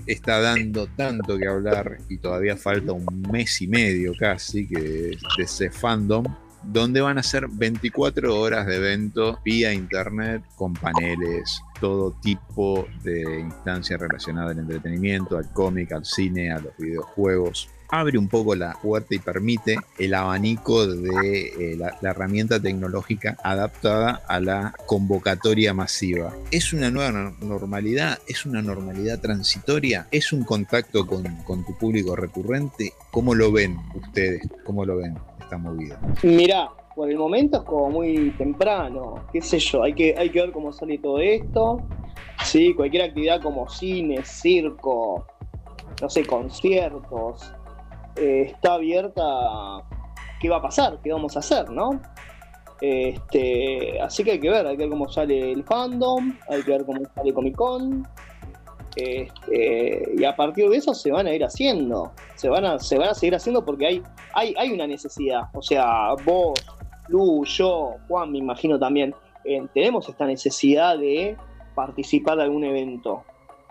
[0.08, 5.18] está dando tanto que hablar y todavía falta un mes y medio casi, que es
[5.38, 6.26] DC Fandom,
[6.68, 13.40] donde van a ser 24 horas de evento vía internet con paneles, todo tipo de
[13.40, 17.70] instancias relacionadas al entretenimiento, al cómic, al cine, a los videojuegos.
[17.90, 24.22] Abre un poco la puerta y permite el abanico de eh, la, herramienta tecnológica adaptada
[24.28, 26.36] a la convocatoria masiva.
[26.52, 28.20] ¿Es una nueva no- normalidad?
[28.28, 30.06] ¿Es una normalidad transitoria?
[30.12, 32.92] ¿Es un contacto con, con tu público recurrente?
[33.10, 34.42] ¿Cómo lo ven ustedes?
[34.66, 35.16] ¿Cómo lo ven
[35.56, 36.28] esta?
[36.28, 40.42] Mirá, por el momento es como muy temprano, qué sé yo, hay que, hay que
[40.42, 41.82] ver cómo sale todo esto.
[42.44, 45.26] Sí, cualquier actividad como cine, circo,
[46.02, 47.54] no sé, conciertos,
[48.16, 49.24] eh, está abierta.
[50.40, 51.00] ¿Qué va a pasar?
[51.04, 52.00] ¿Qué vamos a hacer, no?
[52.80, 56.72] Este, así que hay que ver, hay que ver cómo sale el fandom, hay que
[56.72, 58.08] ver cómo sale Comic Con.
[58.98, 62.98] Este, y a partir de eso se van a ir haciendo, se van a, se
[62.98, 65.44] van a seguir haciendo porque hay, hay, hay una necesidad.
[65.54, 66.60] O sea, vos,
[67.08, 69.14] Lu, yo, Juan, me imagino también,
[69.46, 71.38] eh, tenemos esta necesidad de
[71.76, 73.24] participar de algún evento.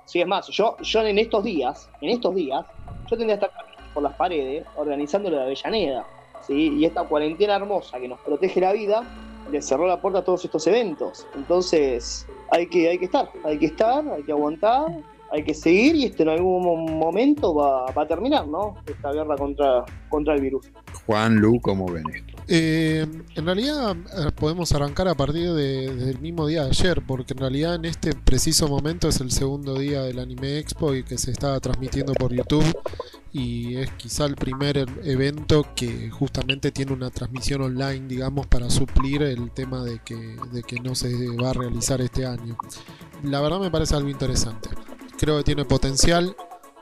[0.04, 2.64] Sí, es más, yo, yo en estos días, en estos días,
[3.10, 6.06] yo tendría que estar por las paredes organizando de Avellaneda.
[6.46, 6.72] ¿sí?
[6.78, 9.02] Y esta cuarentena hermosa que nos protege la vida,
[9.50, 11.26] le cerró la puerta a todos estos eventos.
[11.34, 14.86] Entonces, hay que, hay que estar, hay que estar, hay que aguantar,
[15.32, 18.76] hay que seguir y esto en algún mo- momento va, va a terminar, ¿no?
[18.86, 20.66] Esta guerra contra, contra el virus.
[21.06, 22.34] Juan, Lu, ¿cómo ven esto?
[22.48, 27.32] Eh, en realidad eh, podemos arrancar a partir de- del mismo día de ayer, porque
[27.34, 31.18] en realidad en este preciso momento es el segundo día del Anime Expo y que
[31.18, 32.64] se está transmitiendo por YouTube
[33.32, 38.70] y es quizá el primer e- evento que justamente tiene una transmisión online, digamos, para
[38.70, 42.56] suplir el tema de que, de que no se va a realizar este año.
[43.24, 44.68] La verdad me parece algo interesante.
[45.18, 46.37] Creo que tiene potencial,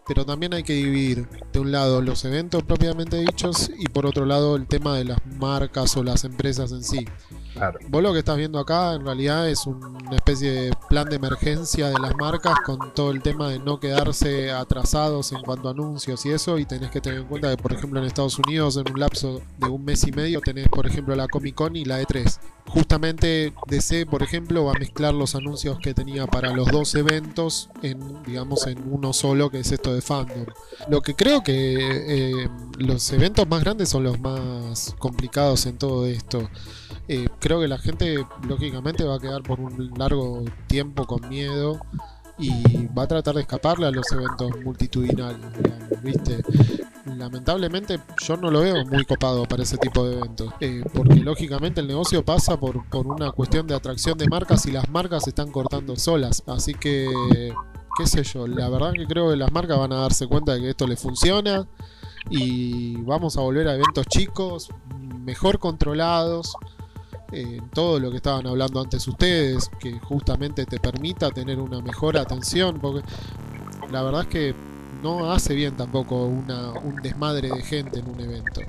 [0.06, 4.26] pero también hay que dividir de un lado los eventos propiamente dichos y por otro
[4.26, 7.06] lado el tema de las marcas o las empresas en sí.
[7.54, 7.78] Claro.
[7.88, 11.88] Vos lo que estás viendo acá en realidad es una especie de plan de emergencia
[11.88, 16.26] de las marcas con todo el tema de no quedarse atrasados en cuanto a anuncios
[16.26, 18.90] y eso y tenés que tener en cuenta que por ejemplo en Estados Unidos en
[18.92, 22.02] un lapso de un mes y medio tenés por ejemplo la Comic Con y la
[22.02, 22.38] E3.
[22.66, 27.70] Justamente DC por ejemplo va a mezclar los anuncios que tenía para los dos eventos
[27.82, 30.46] en digamos en uno solo que es esto de fandom.
[30.88, 31.76] Lo que creo que
[32.42, 36.48] eh, los eventos más grandes son los más complicados en todo esto.
[37.06, 41.78] Eh, creo que la gente lógicamente va a quedar por un largo tiempo con miedo
[42.38, 45.52] y va a tratar de escaparle a los eventos multitudinarios,
[46.02, 46.42] ¿viste?
[47.04, 51.82] Lamentablemente yo no lo veo muy copado para ese tipo de eventos, eh, porque lógicamente
[51.82, 55.52] el negocio pasa por, una cuestión de atracción de marcas y las marcas se están
[55.52, 57.06] cortando solas, así que
[57.98, 60.62] qué sé yo, la verdad que creo que las marcas van a darse cuenta de
[60.62, 61.68] que esto les funciona
[62.30, 66.56] y vamos a volver a eventos chicos, mejor controlados,
[67.32, 72.16] eh, todo lo que estaban hablando antes ustedes, que justamente te permita tener una mejor
[72.16, 73.02] atención, porque
[73.90, 74.54] la verdad es que
[75.02, 78.60] no hace bien tampoco una, un desmadre de gente en un evento.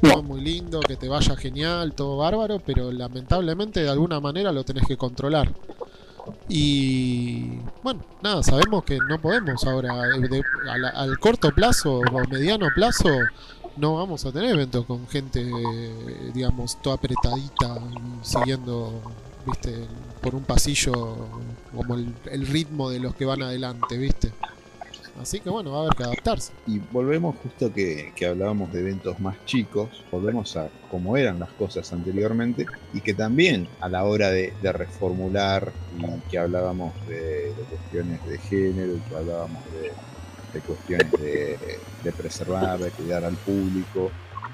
[0.00, 4.64] Todo muy lindo, que te vaya genial, todo bárbaro, pero lamentablemente de alguna manera lo
[4.64, 5.52] tenés que controlar.
[6.48, 10.42] Y bueno, nada, sabemos que no podemos ahora, de-
[10.94, 13.08] al corto plazo o mediano plazo,
[13.76, 15.44] no vamos a tener eventos con gente,
[16.34, 17.78] digamos, toda apretadita
[18.22, 19.00] siguiendo,
[19.46, 19.86] viste,
[20.20, 20.92] por un pasillo
[21.74, 24.32] como el, el ritmo de los que van adelante, viste.
[25.20, 26.52] Así que bueno, va a haber que adaptarse.
[26.66, 31.50] Y volvemos justo que, que hablábamos de eventos más chicos, volvemos a cómo eran las
[31.50, 37.54] cosas anteriormente y que también a la hora de, de reformular y que hablábamos de,
[37.54, 39.92] de cuestiones de género y que hablábamos de,
[40.52, 44.10] de cuestiones de, preservar, de cuidar al público,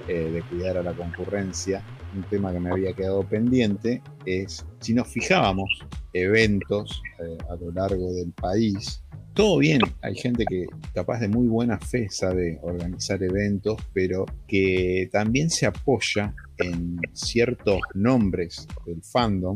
[0.06, 1.82] eh, de cuidar a la concurrencia,
[2.14, 5.68] un tema que me había quedado pendiente es si nos fijábamos
[6.12, 9.02] eventos eh, a lo largo del país
[9.38, 15.08] todo bien, hay gente que capaz de muy buena fe sabe organizar eventos, pero que
[15.12, 19.54] también se apoya en ciertos nombres del fandom.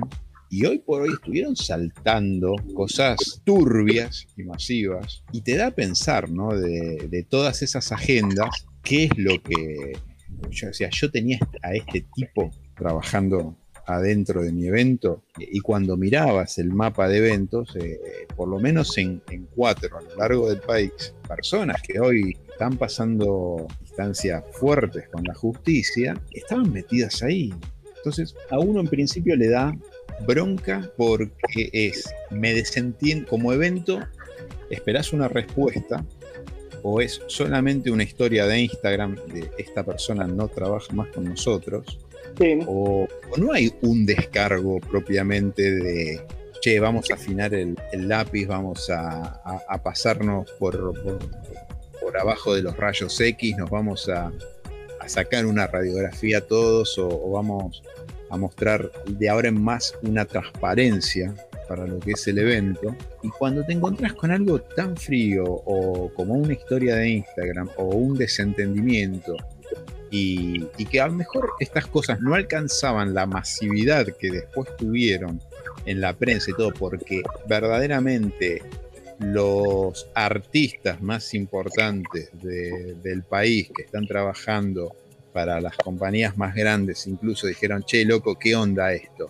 [0.52, 5.24] Y hoy por hoy estuvieron saltando cosas turbias y masivas.
[5.32, 6.54] Y te da a pensar, ¿no?
[6.54, 9.94] De, todas esas agendas, ¿qué es lo que...
[10.50, 16.58] Yo, o yo tenía a este tipo trabajando adentro de mi evento y cuando mirabas
[16.58, 17.98] el mapa de eventos, eh,
[18.36, 22.76] por lo menos en, en, cuatro a lo largo del país, personas que hoy están
[22.76, 27.54] pasando instancias fuertes con la justicia, estaban metidas ahí.
[27.96, 29.74] Entonces, a uno en principio le da
[30.26, 34.00] bronca porque es, me desentiendo como evento,
[34.70, 36.04] esperás una respuesta
[36.82, 41.98] o es solamente una historia de Instagram de esta persona no trabaja más con nosotros,
[42.66, 43.06] o,
[43.36, 46.20] no hay un descargo propiamente de,
[46.60, 49.40] che, vamos a afinar el, lápiz, vamos a,
[49.82, 50.92] pasarnos por,
[52.00, 54.32] por, abajo de los rayos X, nos vamos a,
[55.06, 57.82] sacar una radiografía todos o vamos
[58.32, 61.34] a mostrar de ahora en más una transparencia
[61.68, 62.96] para lo que es el evento.
[63.22, 67.84] Y cuando te encontrás con algo tan frío o como una historia de Instagram o
[67.84, 69.36] un desentendimiento
[70.10, 75.40] y, que a lo mejor estas cosas no alcanzaban la masividad que después tuvieron
[75.84, 78.62] en la prensa y todo, porque verdaderamente
[79.18, 84.96] los artistas más importantes del país que están trabajando
[85.32, 89.28] para las compañías más grandes incluso dijeron, che, loco, ¿qué onda esto?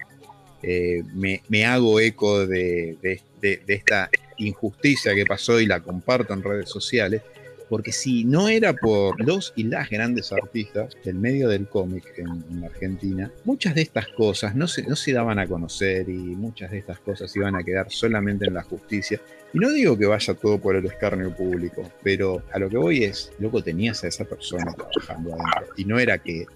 [0.62, 2.96] Eh, me, hago eco de,
[3.40, 7.22] esta injusticia que pasó y la comparto en redes sociales,
[7.68, 12.64] porque si no era por los y las grandes artistas del medio del cómic en,
[12.64, 16.78] Argentina, muchas de estas cosas no se, no se daban a conocer y muchas de
[16.78, 19.20] estas cosas iban a quedar solamente en la justicia.
[19.54, 23.04] Y no digo que vaya todo por el escarnio público, pero a lo que voy
[23.04, 25.74] es, loco, tenías a esa persona trabajando adentro.
[25.76, 26.46] Y no era que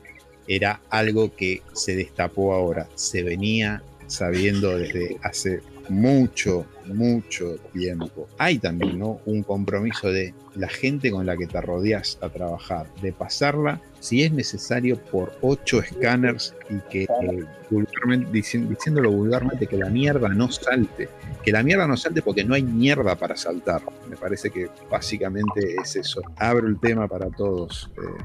[0.49, 8.29] era algo que se destapó ahora, se venía sabiendo desde hace mucho, mucho tiempo.
[8.39, 9.21] Hay también ¿no?
[9.27, 14.23] un compromiso de la gente con la que te rodeas a trabajar, de pasarla, si
[14.23, 20.51] es necesario, por ocho escáneres y que, eh, vulgarmente, diciéndolo vulgarmente, que la mierda no
[20.51, 21.09] salte.
[21.43, 23.83] Que la mierda no salte porque no hay mierda para saltar.
[24.09, 26.23] Me parece que básicamente es eso.
[26.37, 27.91] Abro el tema para todos.
[27.97, 28.25] Eh,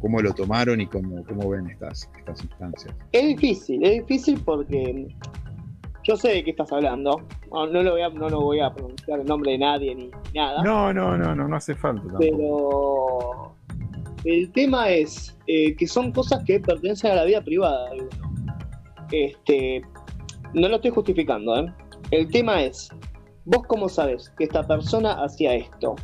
[0.00, 2.94] cómo, lo tomaron y cómo, cómo ven estas, estas instancias.
[3.12, 5.08] Es difícil, es difícil porque
[6.04, 7.22] yo sé de qué estás hablando.
[7.50, 10.62] No, lo, voy a, no lo voy a pronunciar el nombre de nadie ni nada.
[10.62, 12.18] No, no, no, no, no hace falta.
[12.18, 13.54] Pero
[14.24, 18.10] el tema es eh, que son cosas que pertenecen a la vida privada de uno.
[19.10, 19.82] Este,
[20.54, 21.72] no lo estoy justificando, ¿eh?
[22.10, 22.88] El tema es,
[23.44, 25.96] vos cómo sabes que esta persona hacía esto,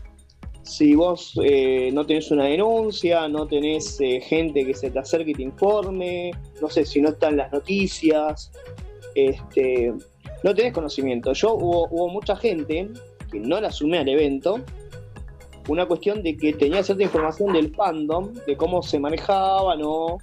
[0.68, 5.30] si vos eh, no tenés una denuncia, no tenés eh, gente que se te acerque
[5.30, 6.30] y te informe,
[6.60, 8.52] no sé si no están las noticias,
[9.14, 9.92] este,
[10.42, 11.32] no tenés conocimiento.
[11.32, 12.88] Yo hubo, mucha gente
[13.30, 14.60] que no la sumé al evento,
[15.68, 20.18] una cuestión de que tenía cierta información del fandom, de cómo se manejaban o,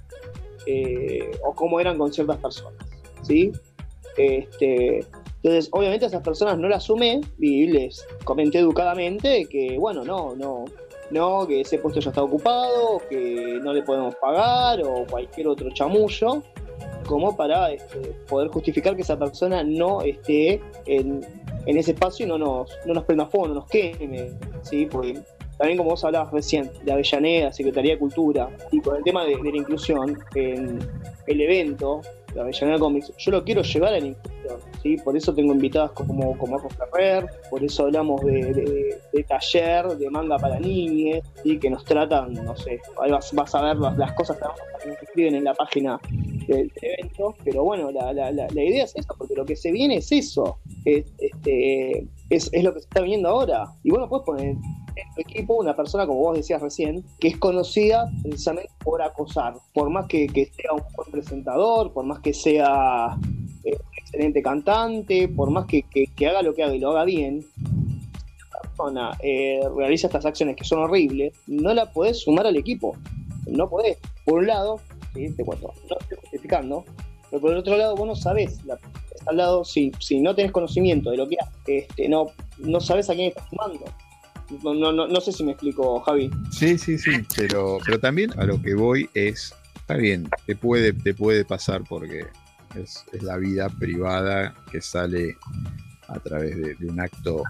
[0.66, 2.84] eh, o cómo eran con ciertas personas.
[3.22, 3.52] ¿sí?
[4.16, 5.04] Este,
[5.42, 10.34] entonces, obviamente a esas personas no las sumé y les comenté educadamente que, bueno, no,
[10.34, 10.64] no,
[11.10, 15.70] no, que ese puesto ya está ocupado, que no le podemos pagar o cualquier otro
[15.70, 16.42] chamullo,
[17.06, 17.98] como para este,
[18.28, 21.24] poder justificar que esa persona no esté en,
[21.66, 24.30] ese espacio y no nos, no nos prenda fuego, no nos queme,
[24.62, 24.86] ¿sí?
[24.86, 25.20] Porque
[25.58, 29.36] también como vos hablabas recién, de Avellaneda, Secretaría de Cultura, y con el tema de,
[29.36, 30.78] la inclusión en
[31.26, 32.02] el evento,
[32.34, 33.98] de Avellaneda Comics, yo lo quiero llevar a
[35.04, 40.60] Por eso tengo invitadas como, como Ferrer, por eso hablamos de, taller, de manga para
[40.60, 41.58] niñes, ¿sí?
[41.58, 45.44] Que nos tratan, no sé, ahí vas, a ver las, cosas que nos escriben en
[45.44, 45.98] la página
[46.46, 48.12] del evento, pero bueno, la,
[48.52, 52.72] idea es eso, porque lo que se viene es eso, es, este, es, es lo
[52.72, 54.56] que se está viendo ahora, y bueno, puedes poner
[54.96, 59.54] en tu equipo una persona, como vos decías recién, que es conocida precisamente por acosar.
[59.74, 63.16] Por más que, sea un buen presentador, por más que sea
[64.06, 65.84] excelente cantante, por más que,
[66.26, 67.44] haga lo que haga y lo haga bien,
[68.52, 72.96] la persona eh, realiza estas acciones que son horribles, no la podés sumar al equipo.
[73.46, 73.98] No podés.
[74.24, 74.80] Por un lado,
[75.14, 75.30] ¿sí?
[75.30, 76.84] te cuento, no estoy justificando,
[77.30, 78.60] pero por el otro lado vos no sabés
[79.26, 82.26] al lado, si, si no tenés conocimiento de lo que hace, este, no,
[82.58, 83.84] no sabes a quién estás sumando.
[84.62, 86.30] No, no, no, sé si me explico, Javi.
[86.52, 90.92] Sí, sí, sí, pero, pero también a lo que voy es, está bien, te puede,
[90.92, 92.26] te puede pasar porque
[92.78, 95.36] es, la vida privada que sale
[96.08, 97.42] a través de, un acto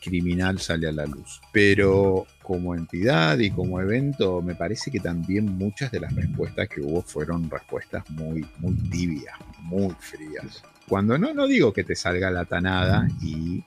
[0.00, 1.40] criminal sale a la luz.
[1.52, 6.80] Pero como entidad y como evento, me parece que también muchas de las respuestas que
[6.80, 10.62] hubo fueron respuestas muy, muy tibias, muy frías.
[10.88, 13.62] Cuando no, no digo que te salga la tanada y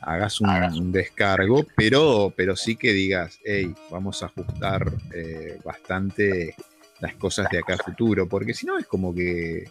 [0.00, 6.54] hagas un, descargo, pero, pero sí que digas, hey, vamos a ajustar eh, bastante
[7.00, 9.70] las cosas de acá a futuro, porque si no es como que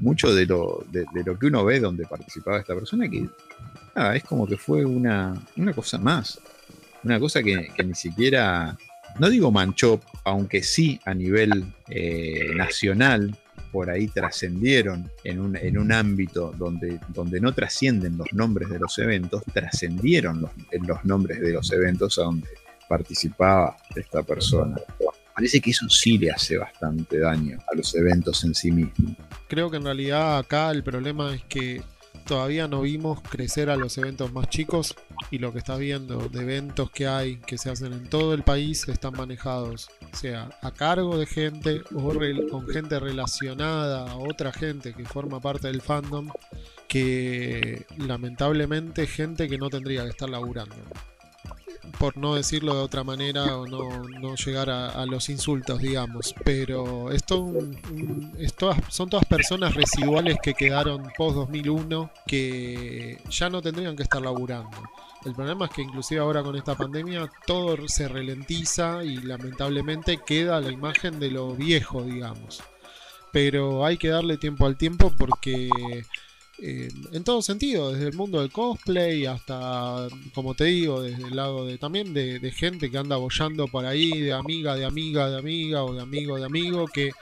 [0.00, 3.28] mucho de lo, de, lo que uno ve donde participaba esta persona, que
[4.14, 6.40] es como que fue una, una cosa más.
[7.02, 8.76] Una cosa que, ni siquiera,
[9.18, 13.36] no digo manchó, aunque sí a nivel eh, nacional,
[13.72, 18.78] por ahí trascendieron en un, en un ámbito donde, donde no trascienden los nombres de
[18.78, 20.50] los eventos, trascendieron los,
[20.86, 22.48] los nombres de los eventos a donde
[22.88, 24.76] participaba esta persona.
[25.34, 29.16] Parece que eso sí le hace bastante daño a los eventos en sí mismos.
[29.50, 31.82] Creo que en realidad acá el problema es que
[32.24, 34.94] todavía no vimos crecer a los eventos más chicos
[35.32, 38.44] y lo que está viendo de eventos que hay que se hacen en todo el
[38.44, 42.12] país están manejados, sea a cargo de gente o
[42.48, 46.30] con gente relacionada a otra gente que forma parte del fandom
[46.86, 50.76] que lamentablemente gente que no tendría que estar laburando
[52.00, 56.34] por no decirlo de otra manera o no, llegar a, los insultos, digamos.
[56.46, 57.52] Pero esto,
[58.88, 64.78] son todas personas residuales que quedaron post 2001 que ya no tendrían que estar laburando.
[65.26, 70.58] El problema es que inclusive ahora con esta pandemia todo se ralentiza y lamentablemente queda
[70.62, 72.62] la imagen de lo viejo, digamos.
[73.30, 75.68] Pero hay que darle tiempo al tiempo porque
[76.62, 81.64] en todo sentido, desde el mundo del cosplay hasta, como te digo, desde el lado
[81.64, 85.84] de también de, gente que anda bollando por ahí, de amiga, de amiga, de amiga
[85.84, 87.12] o de amigo, de amigo, que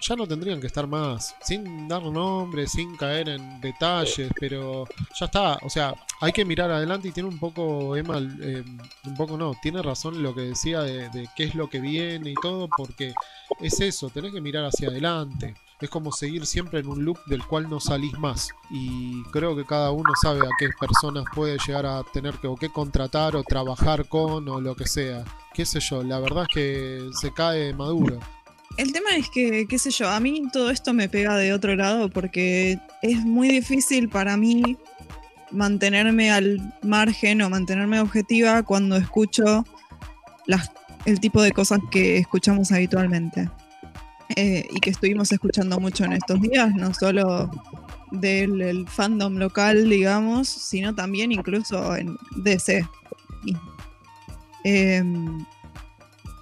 [0.00, 4.86] ya no tendrían que estar más, sin dar nombres, sin caer en detalles, pero
[5.18, 8.62] ya está, o sea, hay que mirar adelante y tiene un poco, Emma, eh,
[9.04, 12.30] un poco no, tiene razón lo que decía de, de qué es lo que viene
[12.30, 13.12] y todo, porque
[13.60, 17.44] es eso, tenés que mirar hacia adelante es como seguir siempre en un loop del
[17.44, 18.50] cual no salís más.
[18.70, 22.56] Y creo que cada uno sabe a qué personas puede llegar a tener que o
[22.56, 25.24] qué contratar o trabajar con o lo que sea.
[25.52, 28.18] Qué sé yo, la verdad es que se cae maduro.
[28.76, 31.76] El tema es que, qué sé yo, a mí todo esto me pega de otro
[31.76, 34.76] lado porque es muy difícil para mí
[35.52, 39.64] mantenerme al margen o mantenerme objetiva cuando escucho
[40.46, 40.72] las,
[41.04, 43.48] el tipo de cosas que escuchamos habitualmente.
[44.36, 47.50] Eh, y que estuvimos escuchando mucho en estos días, no solo
[48.10, 52.86] del fandom local, digamos, sino también incluso en DC.
[54.64, 55.44] Em,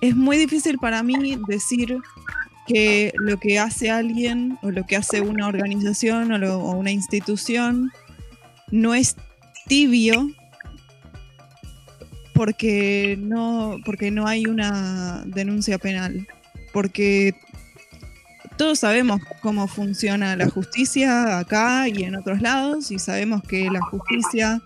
[0.01, 1.99] es muy difícil para mí decir
[2.67, 7.91] que lo que hace alguien o lo que hace una organización o, o una institución
[8.71, 9.17] no es
[9.67, 10.31] tibio
[12.33, 16.27] porque no, porque no hay una denuncia penal.
[16.73, 17.35] Porque
[18.57, 23.81] todos sabemos cómo funciona la justicia acá y en otros lados y sabemos que la
[23.81, 24.63] justicia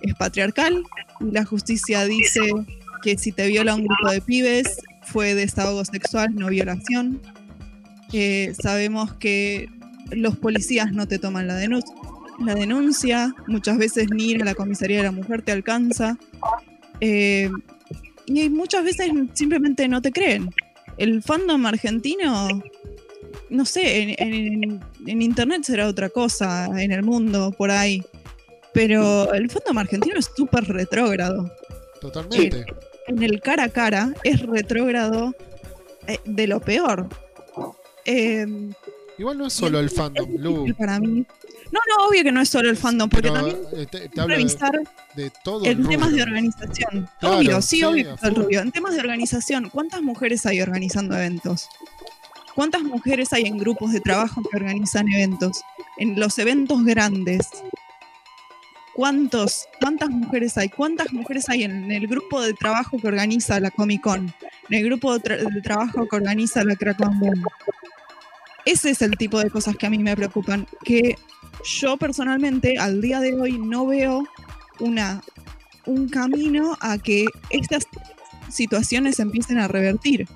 [0.00, 0.82] es patriarcal
[1.20, 2.40] y la justicia dice
[3.02, 7.20] que si te viola un grupo de pibes fue desahogo sexual, no violación.
[8.12, 9.68] Eh, sabemos que
[10.10, 15.02] los policías no te toman la, la denuncia, muchas veces ni a la comisaría de
[15.04, 16.16] la mujer te alcanza.
[17.00, 17.50] Eh,
[18.26, 20.50] y muchas veces simplemente no te creen.
[20.96, 22.48] El fandom argentino
[23.54, 28.02] no sé, en, internet será otra cosa, en el mundo, por ahí.
[28.72, 31.50] Pero el fandom argentino es súper retrógrado.
[32.00, 32.66] Totalmente.
[33.06, 35.34] En el cara a cara es retrógrado
[36.06, 37.08] eh, de lo peor.
[38.04, 38.72] Em,
[39.16, 40.74] Igual no es solo el fandom, Lu.
[40.76, 41.24] Para mí.
[41.70, 44.72] No, no, obvio que no es solo el fandom, porque también eh, te, revisar
[45.14, 47.08] de, todo en temas de organización.
[47.22, 48.16] obvio, sí, obvio,
[48.60, 51.68] En temas de organización, ¿cuántas mujeres hay organizando eventos?
[52.54, 55.62] ¿Cuántas mujeres hay en grupos de trabajo que organizan eventos?
[55.98, 57.48] En los eventos grandes.
[58.94, 60.68] ¿Cuántos, ¿Cuántas mujeres hay?
[60.68, 64.32] ¿Cuántas mujeres hay en el grupo de trabajo que organiza la Comic Con?
[64.70, 67.42] En el grupo de, trabajo que organiza la Krakow Boom.
[68.64, 70.68] Ese es el tipo de cosas que a mí me preocupan.
[70.84, 71.16] Que
[71.64, 74.24] yo personalmente al día de hoy no veo
[74.78, 75.22] una,
[75.86, 77.88] un camino a que estas
[78.48, 80.28] situaciones empiecen a revertir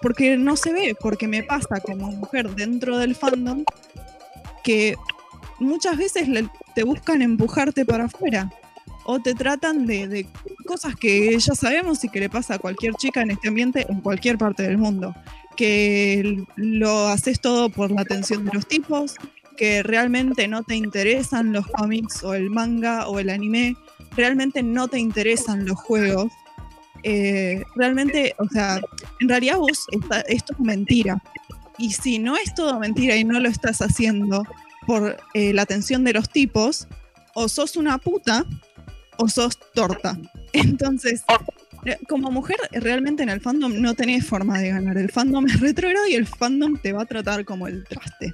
[0.00, 3.64] porque no se ve, porque me pasa como mujer dentro del fandom
[4.62, 4.96] que
[5.58, 6.28] muchas veces
[6.74, 8.50] te buscan empujarte para afuera
[9.04, 10.26] o te tratan de,
[10.66, 14.02] cosas que ya sabemos y que le pasa a cualquier chica en este ambiente en
[14.02, 15.14] cualquier parte del mundo,
[15.56, 19.16] que lo haces todo por la atención de los tipos,
[19.56, 23.76] que realmente no te interesan los cómics o el manga o el anime,
[24.14, 26.30] realmente no te interesan los juegos
[27.02, 28.80] eh, realmente, o sea,
[29.20, 29.86] en realidad vos,
[30.28, 31.22] esto es mentira.
[31.78, 34.44] Y si no es todo mentira y no lo estás haciendo
[34.86, 36.88] por eh, la atención de los tipos,
[37.34, 38.44] o sos una puta
[39.18, 40.18] o sos torta.
[40.52, 41.22] Entonces,
[41.84, 44.98] eh, como mujer, realmente en el fandom no tenés forma de ganar.
[44.98, 48.32] El fandom es retrógrado y el fandom te va a tratar como el traste.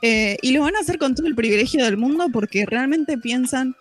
[0.00, 3.76] Eh, y lo van a hacer con todo el privilegio del mundo porque realmente piensan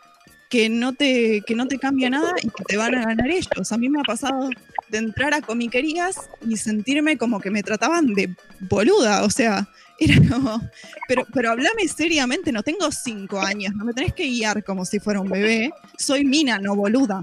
[0.52, 3.72] que no, te, que no te cambia nada y que te van a ganar ellos.
[3.72, 4.49] A mí me ha pasado
[4.89, 10.16] de entrar a comiquerías y sentirme como que me trataban de boluda, o sea, era
[10.30, 10.62] como,
[11.08, 14.99] pero, pero hablame seriamente, no tengo cinco años, no me tenés que guiar como si
[14.99, 17.22] fuera un bebé, soy mina, no boluda.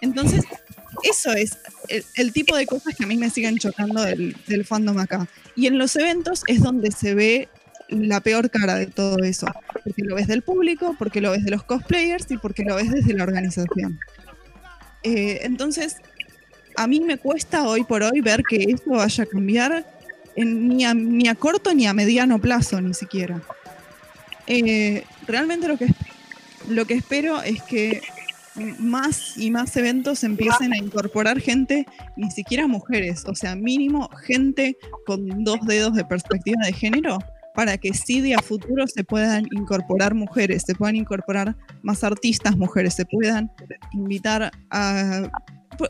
[0.00, 0.44] Entonces,
[1.04, 1.58] eso es
[2.16, 5.28] el, tipo de cosas que a mí me siguen chocando del, del fandom acá.
[5.54, 7.48] Y en los eventos es donde se ve
[7.88, 9.46] la peor cara de todo eso.
[9.84, 12.90] Porque lo ves del público, porque lo ves de los cosplayers y porque lo ves
[12.90, 13.98] desde la organización.
[15.02, 15.96] Eh, entonces,
[16.76, 19.86] a mí me cuesta hoy por hoy ver que esto vaya a cambiar
[20.36, 20.84] ni,
[21.28, 23.42] a, corto ni a mediano plazo, ni siquiera.
[24.46, 25.88] Eh, realmente lo que,
[26.68, 28.00] lo que espero es que
[28.78, 31.86] más y más eventos empiecen a incorporar gente,
[32.16, 34.76] ni siquiera mujeres, o sea, mínimo gente
[35.06, 37.18] con dos dedos de perspectiva de género,
[37.58, 42.56] para que sí de a futuro se puedan incorporar mujeres, se puedan incorporar más artistas
[42.56, 43.50] mujeres, se puedan
[43.92, 45.28] invitar a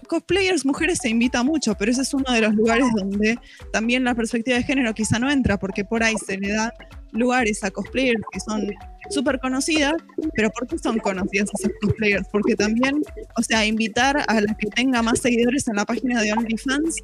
[0.07, 3.39] cosplayers mujeres se invita mucho, pero ese es uno de los lugares donde
[3.72, 6.72] también la perspectiva de género quizá no entra, porque por ahí se le da
[7.12, 8.70] lugares a cosplayers que son
[9.11, 9.95] súper conocidas,
[10.34, 12.26] pero ¿por qué son conocidas esas cosplayers?
[12.30, 13.03] Porque también,
[13.36, 16.97] o sea, invitar a la que tenga más seguidores en la página de OnlyFans,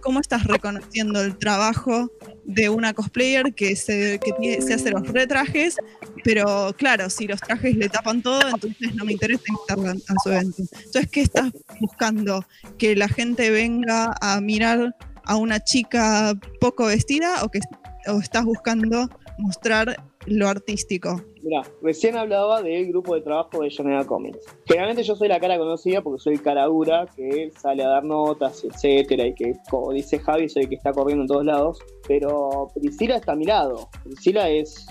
[0.00, 2.10] ¿cómo estás reconociendo el trabajo
[2.44, 4.18] de una cosplayer que se,
[4.60, 5.76] se hace los retrajes?
[6.24, 10.30] Pero claro, si los trajes le tapan todo, entonces no me interesa invitarla a su
[10.30, 10.62] evento.
[10.62, 12.31] Entonces, ¿qué estás buscando?
[12.78, 17.60] ¿Que la gente venga a mirar a una chica poco vestida o que
[18.08, 19.08] o estás buscando
[19.38, 21.20] mostrar lo artístico.
[21.42, 24.38] Mira, recién hablaba del grupo de trabajo de Joneda Comics.
[24.66, 28.62] Generalmente yo soy la cara conocida porque soy cara dura, que sale a dar notas,
[28.64, 31.78] etcétera, y que, como dice Javi, soy el que está corriendo en todos lados.
[32.06, 33.88] Pero Priscila está a mi lado.
[34.04, 34.86] Priscila es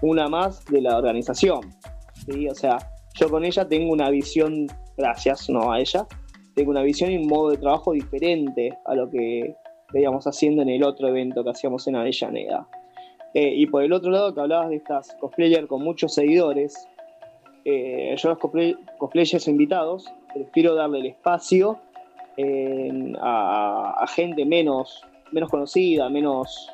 [0.00, 1.60] una más de la organización.
[2.26, 2.48] ¿sí?
[2.48, 2.78] O sea,
[3.14, 4.66] yo con ella tengo una visión,
[4.96, 6.06] gracias, no a ella,
[6.54, 9.56] tengo una visión y un modo de trabajo diferente a lo que
[9.92, 12.68] veíamos haciendo en el otro evento que hacíamos en Avellaneda.
[13.34, 16.86] Eh, y por el otro lado, que hablabas de estas cosplayers con muchos seguidores,
[17.64, 21.78] eh, yo los cosplayers invitados prefiero darle el espacio
[23.20, 26.70] a, gente menos, menos conocida, menos.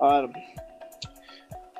[0.00, 0.30] A ver,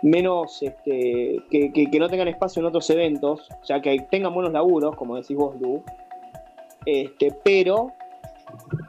[0.03, 5.17] menos este, que, no tengan espacio en otros eventos, ya que tengan buenos laburos, como
[5.17, 5.83] decís vos, Lu,
[6.87, 7.93] este, pero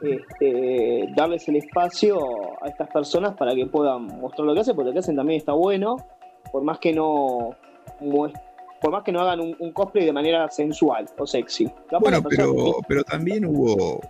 [0.02, 2.18] este, darles el espacio
[2.62, 5.38] a estas personas para que puedan mostrar lo que hacen, porque lo que hacen también
[5.38, 5.96] está bueno,
[6.52, 7.56] por más que no
[8.80, 11.68] por más que no hagan un, cosplay de manera sensual o sexy.
[12.00, 14.00] bueno, pero, pero también hubo,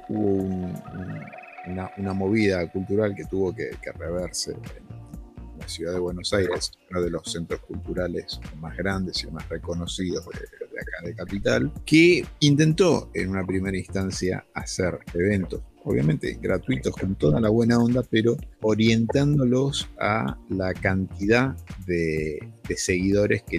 [1.66, 7.11] una, movida cultural que tuvo que, reverse en la ciudad de Buenos Aires, uno de
[7.11, 13.11] los centros culturales más grandes y más reconocidos de, de acá de Capital, que intentó
[13.14, 19.89] en una primera instancia hacer eventos obviamente gratuitos con toda la buena onda, pero orientándolos
[19.99, 21.57] a la cantidad
[21.87, 22.39] de,
[22.76, 23.59] seguidores que,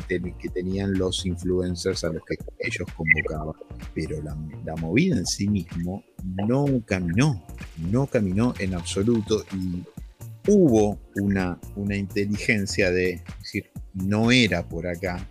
[0.53, 3.55] tenían los influencers a los que ellos convocaban.
[3.95, 7.43] Pero la, movida en sí mismo no caminó,
[7.89, 9.83] no caminó en absoluto y
[10.47, 11.57] hubo una
[11.95, 15.27] inteligencia de decir, no era por acá,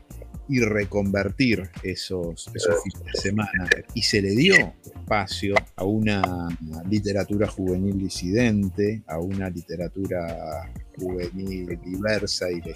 [0.48, 3.68] y reconvertir esos, esos fines de semana.
[3.94, 6.48] Y se le dio espacio a una
[6.88, 12.74] literatura juvenil disidente, a una literatura juvenil diversa y, de,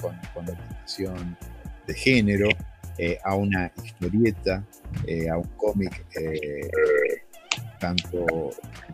[0.00, 0.46] con, con
[1.86, 2.48] de género,
[2.96, 4.64] eh, a una historieta,
[5.06, 6.70] eh, a un cómic eh,
[7.84, 8.50] tanto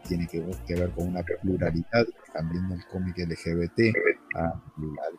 [0.08, 0.40] tiene que,
[0.74, 3.94] ver con una pluralidad, también del cómic LGBT,
[4.34, 4.52] al,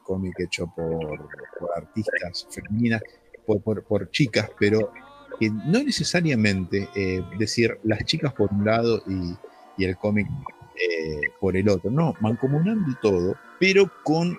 [0.04, 1.30] cómic hecho por,
[1.78, 3.02] artistas femeninas,
[3.46, 4.92] por, chicas, pero
[5.40, 9.38] que no necesariamente eh, decir las chicas por un lado y,
[9.84, 10.28] el cómic
[10.76, 14.38] eh, por el otro, no, mancomunando todo, pero con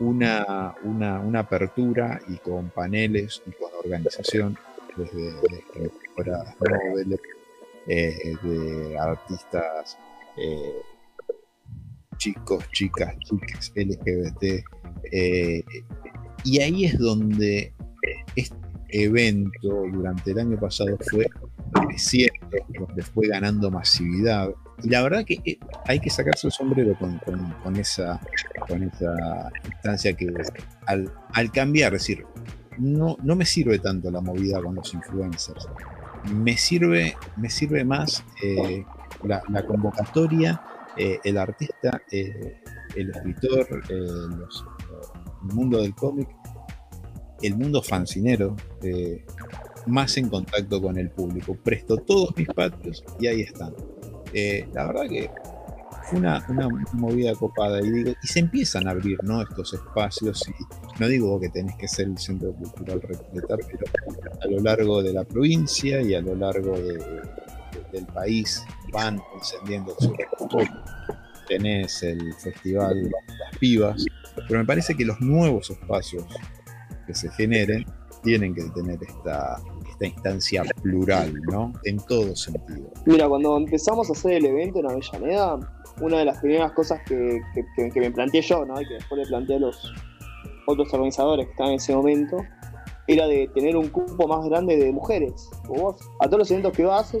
[0.00, 4.56] una, una, apertura y con paneles y con organización
[4.96, 7.20] desde, desde noveles,
[7.86, 9.98] eh, de artistas
[10.38, 10.80] eh,
[12.16, 14.64] chicos, chicas, chicas, LGBT.
[15.12, 15.62] Eh,
[16.44, 17.74] y ahí es donde
[18.36, 18.56] este
[18.88, 21.26] evento durante el año pasado fue
[21.72, 24.50] creciendo, donde fue ganando masividad.
[24.82, 28.20] Y la verdad que hay que sacarse el sombrero con, esa,
[28.66, 30.32] con esa instancia que
[30.86, 32.24] al, al cambiar, es decir,
[32.78, 35.68] no, no me sirve tanto la movida con los influencers
[36.32, 38.84] me sirve, me sirve más eh,
[39.22, 40.62] la, convocatoria,
[40.96, 42.60] eh, el artista, eh,
[42.96, 44.46] el escritor, el
[45.42, 46.28] mundo del cómic,
[47.42, 48.56] el mundo fancinero,
[49.86, 51.56] más en contacto con el público.
[51.62, 53.74] Presto todos mis patios y ahí están.
[54.72, 55.30] La verdad que
[56.12, 59.42] una, una, movida copada y, digo, y se empiezan a abrir ¿no?
[59.42, 60.52] estos espacios y
[61.00, 63.84] no digo que tenés que ser el centro cultural Recoletar, pero
[64.42, 67.22] a lo largo de la provincia y a lo largo de, de,
[67.92, 70.14] del país van encendiendo su
[71.46, 74.04] tenés el festival Las Pibas,
[74.48, 76.24] pero me parece que los nuevos espacios
[77.06, 77.84] que se generen
[78.22, 81.72] tienen que tener esta, esta instancia plural, ¿no?
[81.84, 82.90] En todo sentido.
[83.04, 87.40] Mira, cuando empezamos a hacer el evento en Avellaneda, una de las primeras cosas que,
[87.76, 88.80] que, me planteé yo, ¿no?
[88.80, 89.92] Y que después le planteé a los
[90.66, 92.38] otros organizadores que estaban en ese momento,
[93.06, 95.50] era de tener un cupo más grande de mujeres.
[95.68, 97.14] Vos, a todos los eventos que vas,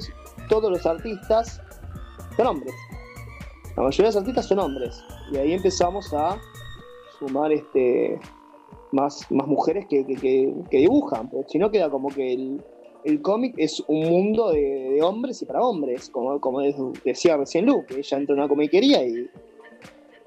[0.48, 1.60] todos los artistas
[2.36, 2.74] son hombres.
[3.76, 5.04] La mayoría de los artistas son hombres.
[5.32, 6.38] Y ahí empezamos a
[7.18, 8.18] sumar este
[8.92, 11.28] más, más mujeres que, que, que dibujan.
[11.28, 12.64] Porque si no queda como que el,
[13.04, 16.10] el cómic es un mundo de, hombres y para hombres.
[16.10, 16.62] Como,
[17.04, 19.28] decía recién Lu, que ella entra a una comiquería y,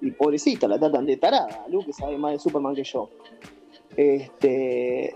[0.02, 1.66] y pobrecita, la tratan de tarada.
[1.70, 3.10] Lu que sabe más de Superman que yo.
[3.96, 5.16] Este,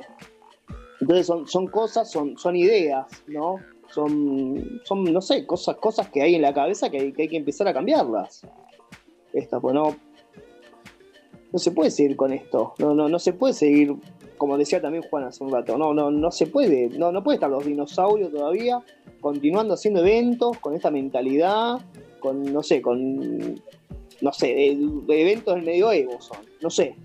[0.99, 3.57] entonces son, cosas, son, ideas, ¿no?
[3.88, 7.28] son, son no sé, cosas, cosas que hay en la cabeza que hay que, hay
[7.28, 8.45] que empezar a cambiarlas.
[9.34, 9.95] Esta, pues no,
[11.51, 12.74] no se puede seguir con esto.
[12.80, 13.95] No, no, no se puede seguir,
[14.42, 17.36] como decía también Juan hace un rato, no, no, no se puede, no, no puede
[17.36, 18.82] estar los dinosaurios todavía
[19.20, 21.80] continuando haciendo eventos con esta mentalidad,
[22.20, 23.62] con, no sé, con,
[24.20, 26.96] no sé, eventos del medioevo son, no sé.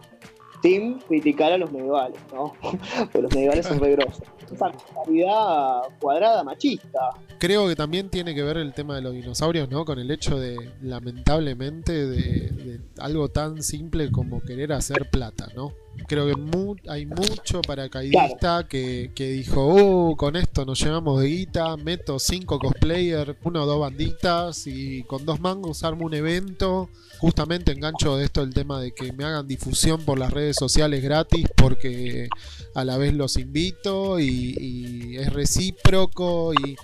[0.62, 2.55] Tim criticar a los medievales, ¿no?
[2.99, 7.11] Porque los medievales son regrosos esa mentalidad cuadrada machista.
[7.39, 9.84] Creo que también tiene que ver el tema de los dinosaurios, ¿no?
[9.84, 15.74] Con el hecho de, lamentablemente, de algo tan simple como querer hacer plata, ¿no?
[16.07, 18.68] Creo que mu hay mucho paracaidista claro.
[18.68, 23.66] que, que, dijo, oh, con esto nos llevamos de guita, meto cinco cosplayers, una o
[23.66, 26.88] dos banditas y con dos mangos armo un evento.
[27.18, 31.03] Justamente engancho de esto el tema de que me hagan difusión por las redes sociales
[31.03, 32.28] gratis porque
[32.74, 36.76] a la vez los invito y, y es recíproco y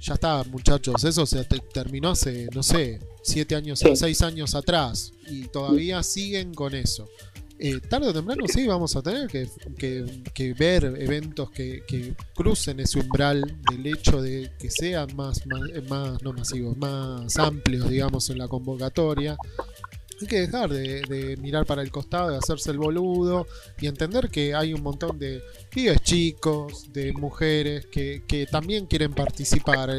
[0.00, 3.96] ya está, muchachos, eso se te terminó hace, no sé, siete años, sí.
[3.96, 7.08] seis años atrás y todavía siguen con eso
[7.58, 9.48] eh, tarde o temprano sí vamos a tener que,
[9.78, 15.46] que, que ver eventos que, que, crucen ese umbral del hecho de que sean más,
[15.46, 19.36] más, más, no masivos, más amplios, digamos, en la convocatoria.
[20.20, 23.46] Hay que dejar de, de, mirar para el costado, de hacerse el boludo
[23.80, 29.12] y entender que hay un montón de pibes chicos, de mujeres que, que también quieren
[29.12, 29.90] participar.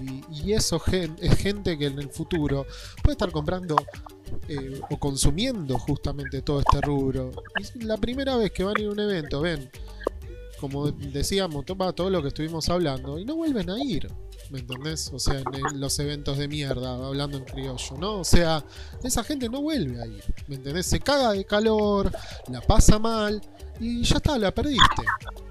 [0.00, 0.82] Y, y eso
[1.20, 2.66] es gente que en el futuro
[3.02, 3.76] puede estar comprando
[4.48, 7.32] eh, o consumiendo justamente todo este rubro.
[7.74, 9.70] Y la primera vez que van a ir a un evento, ven,
[10.60, 14.08] como decíamos, toma todo lo que estuvimos hablando y no vuelven a ir.
[14.50, 15.10] ¿Me entendés?
[15.12, 18.20] O sea, en los eventos de mierda, hablando en criollo, ¿no?
[18.20, 18.64] O sea,
[19.02, 20.22] esa gente no vuelve a ir.
[20.46, 20.86] ¿Me entendés?
[20.86, 22.12] Se caga de calor,
[22.48, 23.40] la pasa mal
[23.80, 25.02] y ya está, la perdiste.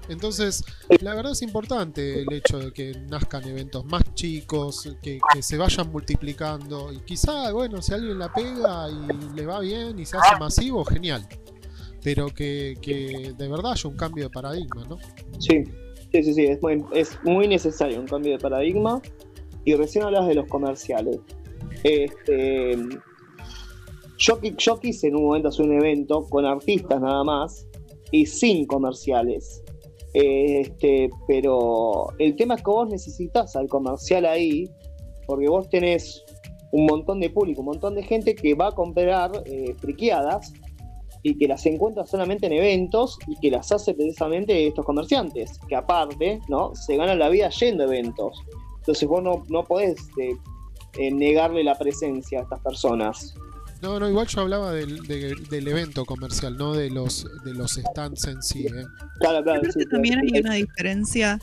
[0.08, 0.64] Entonces,
[1.00, 5.90] la verdad es importante el hecho de que nazcan eventos más chicos, que, se vayan
[5.90, 10.36] multiplicando y quizá, bueno, si alguien la pega y le va bien y se hace
[10.38, 11.26] masivo, genial.
[12.02, 14.98] Pero que, que de verdad haya un cambio de paradigma, ¿no?
[15.40, 15.64] Sí,
[16.22, 19.00] sí, sí, sí, es muy, es muy necesario un cambio de paradigma.
[19.64, 21.18] Y recién hablas de los comerciales.
[21.82, 22.76] Este,
[24.18, 27.66] yo, yo quise en un momento hacer un evento con artistas nada más
[28.12, 29.62] y sin comerciales.
[30.14, 34.70] Este, pero el tema es que vos necesitas al comercial ahí,
[35.26, 36.24] porque vos tenés
[36.72, 40.52] un montón de público, un montón de gente que va a comprar eh, friqueadas
[41.26, 45.74] y que las encuentra solamente en eventos y que las hace precisamente estos comerciantes, que
[45.74, 46.72] aparte, ¿no?
[46.76, 48.44] Se ganan la vida yendo a eventos.
[48.78, 50.36] Entonces vos no, no podés eh,
[50.98, 53.34] eh, negarle la presencia a estas personas.
[53.82, 57.72] No, no, igual yo hablaba del, de, del evento comercial, no de los de los
[57.72, 58.66] stands en sí.
[58.66, 58.84] ¿eh?
[59.18, 59.60] Claro, claro.
[59.62, 61.40] Creo sí, que también hay una diferencia,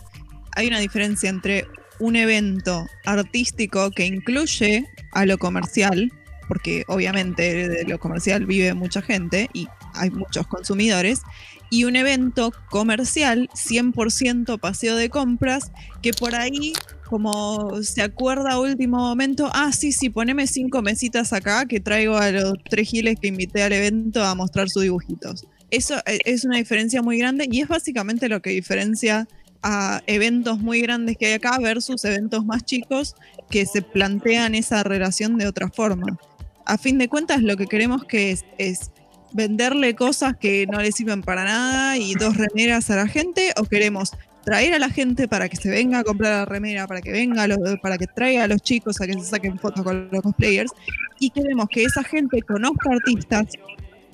[0.56, 1.68] hay una diferencia entre
[2.00, 6.10] un evento artístico que incluye a lo comercial,
[6.48, 11.22] porque obviamente de lo comercial vive mucha gente y hay muchos consumidores,
[11.70, 15.72] y un evento comercial 100% paseo de compras
[16.04, 16.74] que por ahí
[17.14, 22.18] como se acuerda a último momento, ah, sí, sí, poneme cinco mesitas acá que traigo
[22.18, 25.48] a los tres giles que invité al evento a mostrar sus dibujitos.
[25.70, 29.28] Eso eh, es una diferencia muy grande y es básicamente lo que diferencia
[29.64, 33.16] a eventos muy grandes que hay acá versus eventos más chicos
[33.50, 36.18] que se plantean esa relación de otra forma.
[36.66, 38.92] A fin de cuentas, lo que queremos que es,
[39.34, 43.52] venderle cosas que no le sirven para nada y dos remeras a la gente?
[43.58, 44.12] ¿O queremos
[44.46, 47.44] traer a la gente para que se venga a comprar la remera, para que venga,
[47.44, 50.72] a para que traiga a los chicos a que se saquen fotos con los cosplayers?
[51.20, 53.48] Y queremos que esa gente conozca artistas,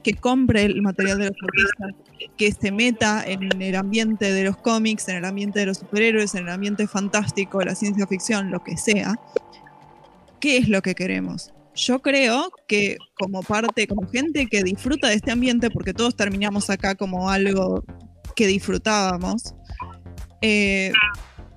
[0.04, 1.95] que compre el material de los artistas,
[2.38, 6.36] que se meta en el ambiente de los cómics, en el ambiente de los superhéroes,
[6.36, 9.20] en el ambiente fantástico, la ciencia ficción, lo que sea.
[10.39, 11.52] ¿Qué es lo que queremos?
[11.80, 16.69] Yo creo que como parte, como gente que disfruta de este ambiente, porque todos terminamos
[16.69, 17.86] acá como algo
[18.36, 19.55] que disfrutábamos,
[20.41, 20.91] eh,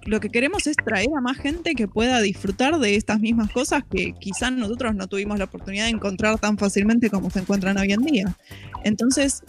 [0.05, 3.83] lo que queremos es traer a más gente que pueda disfrutar de estas mismas cosas
[3.91, 7.93] que quizás nosotros no tuvimos la oportunidad de encontrar tan fácilmente como se encuentran hoy
[7.93, 8.37] en día.
[8.85, 9.43] Entonces,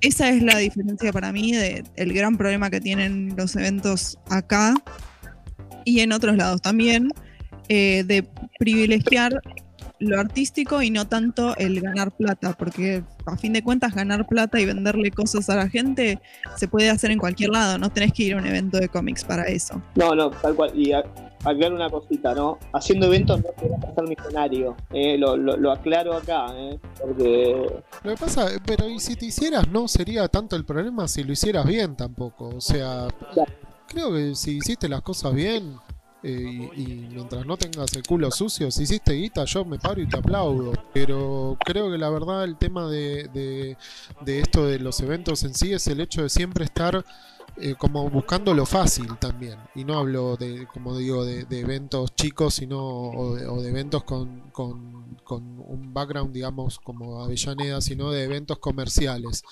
[0.00, 4.74] esa es la diferencia para mí del gran problema que tienen los eventos acá
[5.84, 7.08] y en otros lados también,
[7.68, 8.24] eh, de
[8.58, 9.40] privilegiar
[10.00, 14.60] lo artístico y no tanto el ganar plata, porque a fin de cuentas ganar plata
[14.60, 16.20] y venderle cosas a la gente
[16.56, 19.24] se puede hacer en cualquier lado, no tenés que ir a un evento de cómics
[19.24, 19.82] para eso.
[19.96, 20.70] No, no, tal cual.
[20.78, 22.58] Y aclaro una cosita, ¿no?
[22.72, 24.76] Haciendo eventos no te vas a hacer millonario.
[24.92, 26.78] eh, lo, lo- lo aclaro acá, ¿eh?
[27.00, 27.66] Porque.
[28.04, 31.32] Lo que pasa, pero y si te hicieras, no sería tanto el problema si lo
[31.32, 32.48] hicieras bien tampoco.
[32.50, 33.52] O sea, Claro.
[33.88, 35.74] creo que si hiciste las cosas bien
[36.22, 40.00] eh, y, y mientras no tengas el culo sucio, si hiciste guita, yo me paro
[40.00, 40.72] y te aplaudo.
[40.92, 43.76] Pero creo que la verdad el tema de, de,
[44.22, 47.04] de esto de los eventos en sí es el hecho de siempre estar
[47.60, 49.58] eh, como buscando lo fácil también.
[49.74, 53.70] Y no hablo de, como digo, de, de eventos chicos, sino o de, o de
[53.70, 59.42] eventos con, con, con un background, digamos, como Avellaneda, sino de eventos comerciales.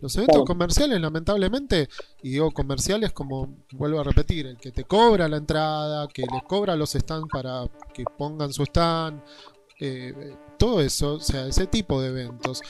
[0.00, 1.88] Los eventos comerciales, lamentablemente,
[2.22, 6.42] y digo comerciales como, vuelvo a repetir, el que te cobra la entrada, que les
[6.44, 9.22] cobra los stands para que pongan su stand,
[9.80, 12.60] eh, todo eso, o sea, ese tipo de eventos.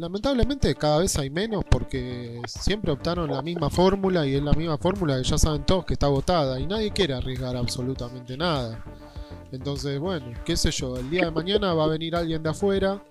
[0.00, 4.78] Lamentablemente cada vez hay menos porque siempre optaron la misma fórmula y es la misma
[4.78, 8.82] fórmula que ya saben todos que está agotada y nadie quiere arriesgar absolutamente nada.
[9.52, 13.04] Entonces, bueno, qué sé yo, el día de mañana va a venir alguien de afuera.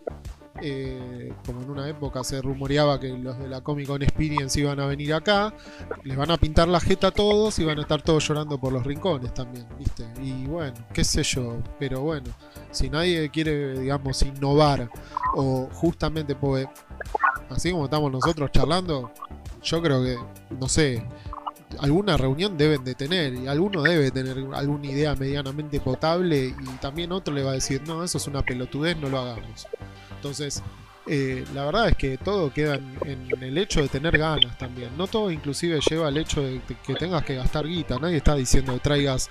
[0.61, 4.79] Eh, como en una época se rumoreaba que los de la Comic Con Experience iban
[4.79, 5.53] a venir acá,
[6.03, 8.73] les van a pintar la jeta a todos y van a estar todos llorando por
[8.73, 10.05] los rincones también, ¿viste?
[10.21, 12.29] Y bueno, qué sé yo, pero bueno,
[12.71, 14.89] si nadie quiere, digamos, innovar
[15.35, 16.67] o justamente pues
[17.49, 19.11] así como estamos nosotros charlando,
[19.61, 20.17] yo creo que,
[20.59, 21.03] no sé,
[21.79, 27.11] alguna reunión deben de tener y alguno debe tener alguna idea medianamente potable y también
[27.11, 29.67] otro le va a decir, no, eso es una pelotudez, no lo hagamos.
[30.19, 30.61] Entonces,
[31.07, 34.89] eh, la verdad es que todo queda en, en el hecho de tener ganas también.
[34.97, 37.97] No todo inclusive lleva al hecho de que tengas que gastar guita.
[37.99, 39.29] Nadie está diciendo que traigas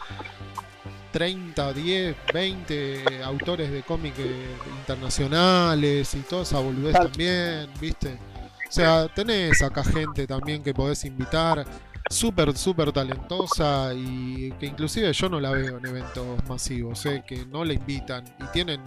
[1.12, 4.46] 30, 10, 20 autores de cómic eh,
[4.80, 8.18] internacionales y toda esa boludez también, ¿viste?
[8.66, 11.64] O sea, tenés acá gente también que podés invitar,
[12.10, 17.22] súper, súper talentosa y que inclusive yo no la veo en eventos masivos, ¿eh?
[17.26, 18.80] que no la invitan y tienen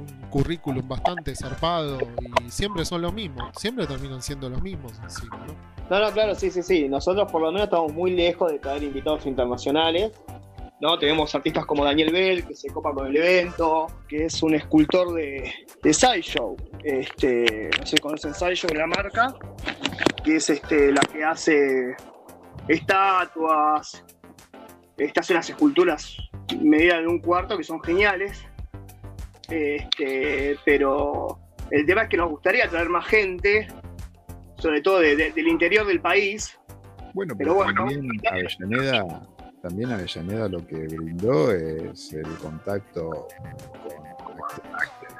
[0.00, 1.98] un currículum bastante zarpado
[2.44, 5.70] y siempre son los mismos, siempre terminan siendo los mismos encima, ¿no?
[5.90, 6.88] No, claro, sí, sí, sí.
[6.88, 10.12] Nosotros por lo menos estamos muy lejos de traer invitados internacionales.
[10.80, 10.98] ¿no?
[10.98, 15.12] Tenemos artistas como Daniel Bell, que se copa con el evento, que es un escultor
[15.12, 16.56] de, de Sideshow.
[16.82, 19.34] Este, no sé si conocen Sideshow, la marca,
[20.24, 21.96] que es este, la que hace
[22.68, 24.04] estatuas,
[24.96, 26.16] este, hace las esculturas
[26.58, 28.44] medidas de un cuarto, que son geniales.
[29.50, 31.38] Este, pero
[31.70, 33.66] el tema es que nos gustaría traer más gente,
[34.56, 36.56] sobre todo de- de- del interior del país.
[37.14, 37.74] Bueno, Pero pero bueno.
[37.74, 39.22] también Avellaneda,
[39.62, 43.26] también Avellaneda lo que brindó es el contacto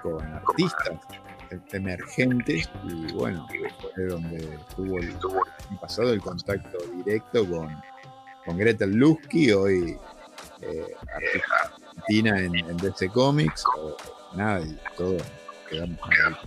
[0.02, 0.98] con, con artistas
[1.72, 3.44] emergentes y bueno,
[3.94, 7.76] fue donde tuvo el, año pasado el contacto directo con,
[8.46, 9.98] con Gretel Lusky, hoy
[10.62, 13.96] eh, artista argentina en, en DC Comics, o
[14.34, 15.22] nada, y todos
[15.68, 16.38] quedamos maravillados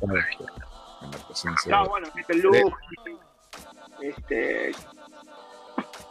[1.00, 2.74] con la presencia No, de bueno, Peter Luz,
[4.02, 4.72] este,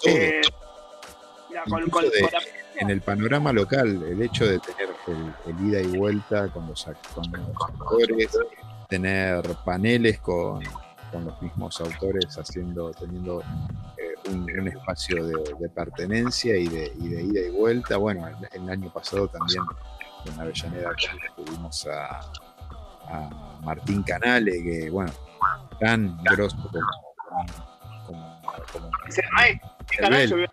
[0.02, 0.14] todo.
[0.14, 0.40] eh,
[1.48, 2.40] mira, con, Incluso con- de- con la-
[2.80, 6.84] en el panorama local, el hecho de tener el, el ida y vuelta con los,
[7.14, 8.38] con los actores,
[8.88, 10.62] tener paneles con,
[11.12, 13.40] con los mismos autores haciendo, teniendo
[13.98, 17.98] eh, un, un espacio de, de pertenencia y de, y de ida y vuelta.
[17.98, 19.62] Bueno, el, el año pasado también
[20.26, 20.90] en Avellaneda
[21.36, 22.20] tuvimos a,
[23.08, 23.30] a
[23.62, 25.12] Martín Canale, que bueno,
[25.80, 26.56] tan grosso
[27.26, 27.46] como,
[28.06, 28.40] como,
[28.72, 30.46] como es el maestro, El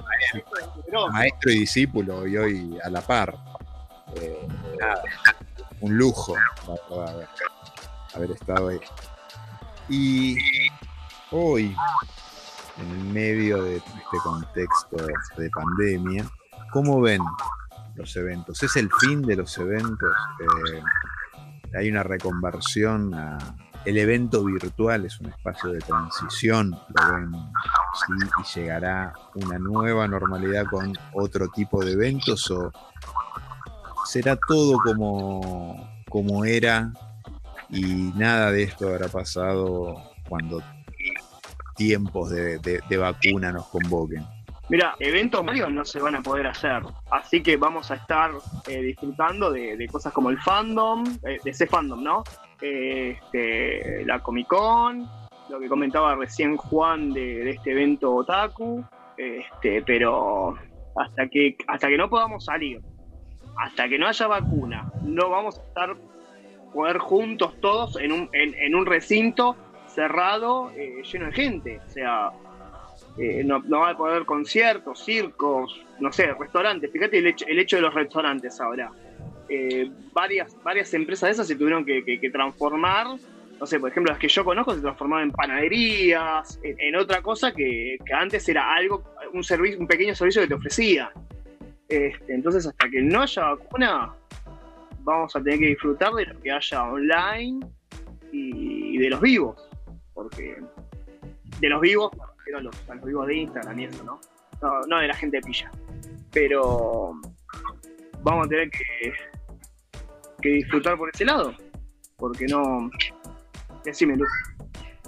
[0.86, 3.36] pero- maestro y discípulo y hoy a la par.
[4.15, 4.47] Eh,
[5.82, 6.36] un lujo,
[6.67, 7.28] haber,
[8.15, 8.80] haber estado ahí.
[9.88, 10.36] Y
[11.32, 11.76] hoy,
[12.80, 14.97] en medio de este contexto
[15.38, 16.26] de pandemia,
[16.74, 17.22] ¿cómo ven
[17.99, 18.63] los eventos?
[18.63, 20.09] ¿Es el fin de los eventos?
[20.39, 20.81] Eh,
[21.77, 23.37] ¿Hay una reconversión a,
[23.85, 26.77] el evento virtual es un espacio de transición,
[28.07, 32.71] y llegará una nueva normalidad con otro tipo de eventos o
[34.05, 36.91] será todo como, como era
[37.69, 40.61] y nada de esto habrá pasado cuando
[41.75, 44.25] tiempos de, vacuna nos convoquen.
[44.70, 48.32] Mira, eventos varios no se van a poder hacer, así que vamos a estar
[48.67, 52.24] eh, disfrutando de, cosas como el fandom, eh, de ese fandom, ¿no?
[52.61, 55.07] este, la Comic Con,
[55.49, 58.84] lo que comentaba recién Juan de, este evento Otaku,
[59.17, 60.55] este, pero
[60.95, 62.82] hasta que, hasta que no podamos salir,
[63.57, 65.97] hasta que no haya vacuna, no vamos a estar
[66.74, 69.55] poder juntos todos en un, en, un recinto
[69.88, 71.82] cerrado eh, lleno de gente.
[71.86, 72.32] O sea,
[73.20, 76.89] eh, no, va a poder conciertos, circos, no sé, restaurantes.
[76.91, 78.91] Fíjate el hecho, el hecho de los restaurantes ahora.
[79.49, 83.07] Eh, varias, varias empresas de esas se tuvieron que, transformar.
[83.59, 87.51] No sé, por ejemplo, las que yo conozco se transformaron en panaderías, en, otra cosa
[87.51, 89.03] que, antes era algo,
[89.34, 91.11] un servicio, un pequeño servicio que te ofrecía.
[91.89, 94.13] Este, entonces, hasta que no haya vacuna,
[95.03, 97.59] vamos a tener que disfrutar de lo que haya online
[98.32, 99.57] y, de los vivos.
[100.13, 100.57] Porque
[101.59, 102.11] de los vivos,
[102.57, 104.19] a los, los vivos de Instagram y eso, ¿no?
[104.61, 104.81] ¿no?
[104.87, 105.71] No de la gente de pilla.
[106.31, 107.13] Pero
[108.23, 109.13] vamos a tener que
[110.41, 111.53] que disfrutar por ese lado.
[112.17, 112.89] Porque no.
[113.85, 114.29] Decime, Luz.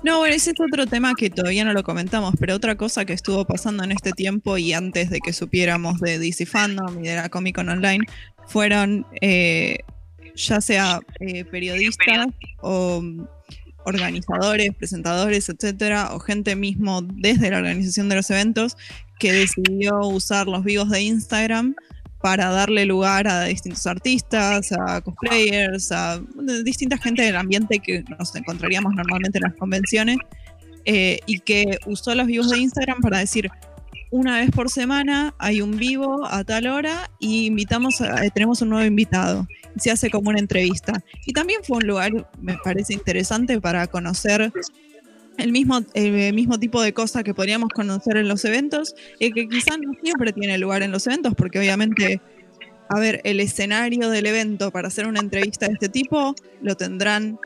[0.03, 3.13] No, bueno, ese es otro tema que todavía no lo comentamos, pero otra cosa que
[3.13, 7.15] estuvo pasando en este tiempo y antes de que supiéramos de DC Fandom y de
[7.15, 8.03] la Comic Con Online
[8.47, 9.79] fueron eh,
[10.33, 12.29] ya sea eh, periodistas
[12.61, 13.03] o
[13.85, 18.77] organizadores, presentadores, etcétera, o gente mismo desde la organización de los eventos
[19.19, 21.75] que decidió usar los vivos de Instagram
[22.21, 26.21] para darle lugar a distintos artistas, a cosplayers, a
[26.63, 30.17] distinta gente del ambiente que nos encontraríamos normalmente en las convenciones,
[30.85, 33.49] eh, y que usó los vivos de Instagram para decir,
[34.09, 38.61] una vez por semana hay un vivo a tal hora y invitamos a, eh, tenemos
[38.61, 39.47] un nuevo invitado.
[39.77, 41.03] Se hace como una entrevista.
[41.25, 44.51] Y también fue un lugar, me parece interesante, para conocer
[45.37, 49.47] el mismo, el mismo tipo de cosas que podríamos conocer en los eventos y que
[49.47, 52.21] quizás no siempre tiene lugar en los eventos, porque obviamente,
[52.89, 57.39] a ver, el escenario del evento para hacer una entrevista de este tipo lo tendrán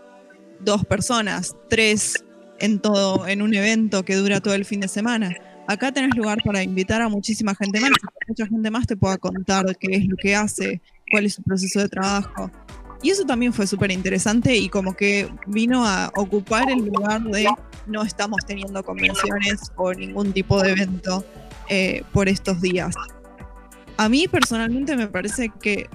[0.59, 2.23] dos personas, tres
[2.59, 5.35] en todo, en un evento que dura todo el fin de semana.
[5.67, 7.91] Acá tenés lugar para invitar a muchísima gente más,
[8.27, 10.81] mucha gente más te pueda contar qué es lo que hace,
[11.11, 12.51] cuál es su proceso de trabajo.
[13.01, 17.47] Y eso también fue súper interesante y como que vino a ocupar el lugar de
[17.85, 21.23] no estamos teniendo convenciones o ningún tipo de evento
[21.69, 22.95] eh, por estos días.
[23.97, 25.87] A mí personalmente me parece que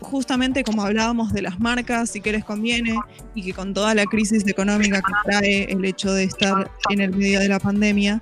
[0.00, 2.96] justamente como hablábamos de las marcas y que les conviene
[3.34, 7.16] y que con toda la crisis económica que trae el hecho de estar en el
[7.16, 8.20] medio de la pandemia,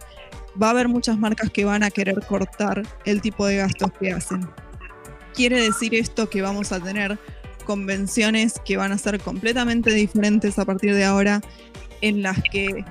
[0.60, 4.12] va a haber muchas marcas que van a querer cortar el tipo de gastos que
[4.12, 4.48] hacen.
[5.34, 7.18] Quiere decir esto que vamos a tener
[7.64, 11.40] convenciones que van a ser completamente diferentes a partir de ahora,
[12.00, 12.84] en las que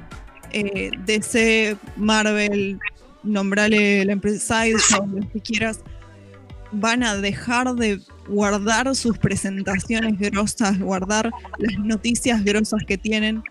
[0.51, 2.79] eh, DC, Marvel,
[3.23, 5.81] nombrale la empresa lo que quieras,
[6.71, 13.43] van a dejar de guardar sus presentaciones grosas, guardar las noticias grosas que tienen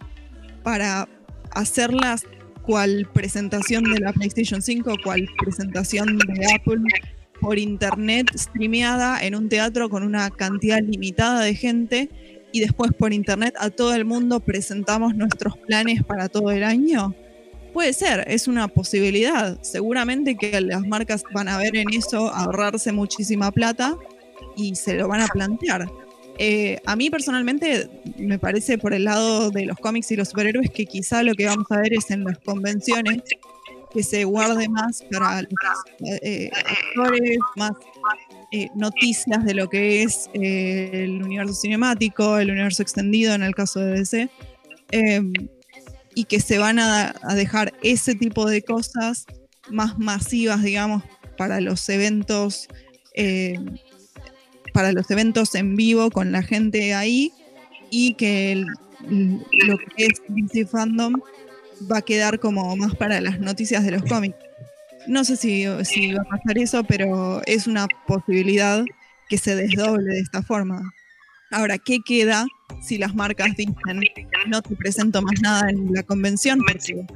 [0.62, 1.09] para
[1.51, 2.24] hacerlas
[2.62, 6.82] cual presentación de la PlayStation 5, cual presentación de Apple,
[7.41, 12.11] por internet streameada en un teatro con una cantidad limitada de gente
[12.53, 17.14] y después por internet a todo el mundo presentamos nuestros planes para todo el año?
[17.72, 19.59] Puede ser, es una posibilidad.
[19.62, 23.97] Seguramente que las marcas van a ver en eso ahorrarse muchísima plata
[24.57, 25.89] y se lo van a plantear.
[26.39, 30.70] Eh, a mí personalmente me parece por el lado de los cómics y los superhéroes
[30.70, 33.22] que quizá lo que vamos a ver es en las convenciones
[33.93, 35.51] que se guarde más para los
[36.22, 37.72] eh, actores, más
[38.53, 43.55] eh, noticias de lo que es eh, el universo cinemático, el universo extendido en el
[43.55, 44.30] caso de DC,
[44.91, 45.32] em,
[46.14, 49.26] y que se van a, dejar ese tipo de cosas
[49.70, 51.03] más masivas, digamos,
[51.36, 52.68] para los eventos,
[53.14, 53.76] em,
[54.72, 57.32] para los eventos en vivo con la gente ahí,
[57.91, 58.64] y que
[59.11, 61.14] lo que es DC Fandom
[61.91, 64.37] va a quedar como más para las noticias de los cómics.
[65.07, 68.85] No sé si, si va a pasar eso, pero es una posibilidad
[69.29, 70.93] que se desdoble de esta forma.
[71.51, 72.47] Ahora, ¿qué queda
[72.83, 73.74] si las marcas dicen
[74.47, 76.61] no te presento más nada en la convención?
[76.61, 77.07] Porque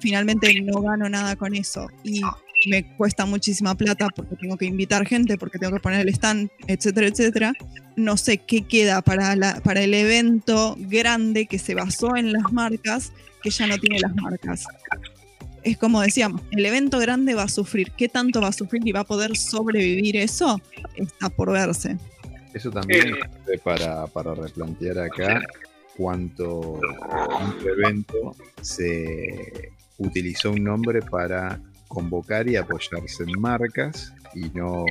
[0.00, 2.22] finalmente no gano nada con eso y
[2.66, 6.50] me cuesta muchísima plata porque tengo que invitar gente, porque tengo que poner el stand,
[6.66, 7.52] etcétera, etcétera.
[7.96, 12.52] No sé qué queda para, la, para el evento grande que se basó en las
[12.52, 13.12] marcas,
[13.42, 14.64] que ya no tiene las marcas.
[15.62, 17.92] Es como decíamos, el evento grande va a sufrir.
[17.92, 20.60] ¿Qué tanto va a sufrir y va a poder sobrevivir eso?
[20.96, 21.98] Está por verse.
[22.54, 23.14] Eso también
[23.46, 25.42] eh, para, para replantear acá
[25.96, 34.84] cuánto un evento se utilizó un nombre para convocar y apoyarse en marcas y no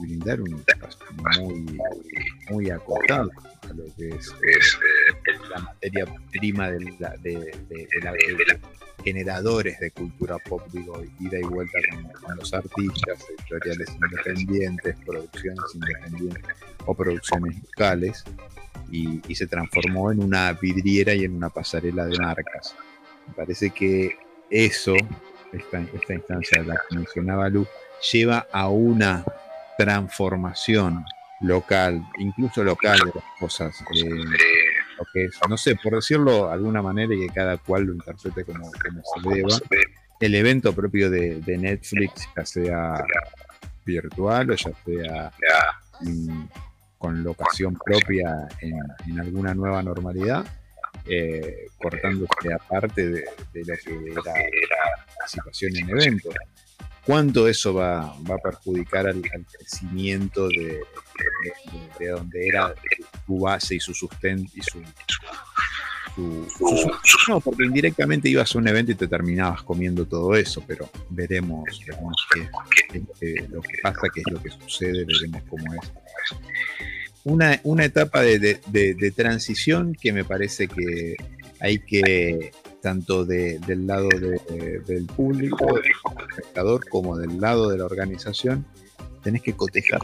[0.00, 0.98] brindar un espacio
[1.38, 1.78] muy,
[2.50, 3.30] muy acotado
[3.62, 8.60] a lo que es eh, la materia prima de, la, de,
[9.04, 11.78] generadores de cultura pop, digo, ida y vuelta
[12.24, 16.56] con, los artistas, editoriales independientes, producciones independientes
[16.86, 18.24] o producciones locales,
[18.90, 22.76] y, y, se transformó en una vidriera y en una pasarela de marcas.
[23.26, 24.18] Me parece que
[24.50, 24.94] eso
[25.52, 27.66] esta, esta instancia de la que mencionaba Lu,
[28.10, 29.24] lleva a una
[29.78, 31.04] transformación
[31.40, 33.80] local, incluso local de las cosas.
[33.94, 34.08] Eh,
[34.98, 37.94] lo que es, no sé, por decirlo de alguna manera y que cada cual lo
[37.94, 39.58] interprete como, se deba,
[40.20, 43.04] el evento propio de, Netflix, ya sea
[43.84, 45.32] virtual o ya sea
[46.00, 46.44] mm,
[46.98, 48.78] con locación propia en,
[49.08, 50.46] en alguna nueva normalidad,
[51.06, 53.24] eh, cortándose aparte de,
[53.54, 56.34] lo que era la participación en eventos.
[57.04, 60.80] ¿Cuánto eso va, a perjudicar al, crecimiento de,
[62.08, 62.74] donde era
[63.26, 64.52] su base y su sustento
[67.28, 71.64] no, porque indirectamente ibas a un evento y te terminabas comiendo todo eso, pero veremos,
[73.20, 75.90] qué, lo que pasa, qué es lo que sucede, veremos cómo es.
[77.24, 81.16] Una, una etapa de, transición que me parece que
[81.60, 82.52] hay que,
[82.82, 85.92] tanto del lado del público, del
[86.28, 88.66] espectador, como del lado de la organización,
[89.22, 90.00] tenés que cotejar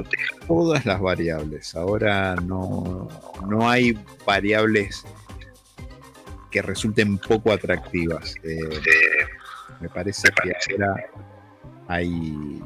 [0.47, 1.75] todas las variables.
[1.75, 3.09] Ahora no,
[3.49, 5.05] no hay variables
[6.51, 8.37] que resulten poco atractivas.
[8.45, 8.61] Eh,
[9.81, 11.05] me parece que ahora
[11.89, 12.63] hay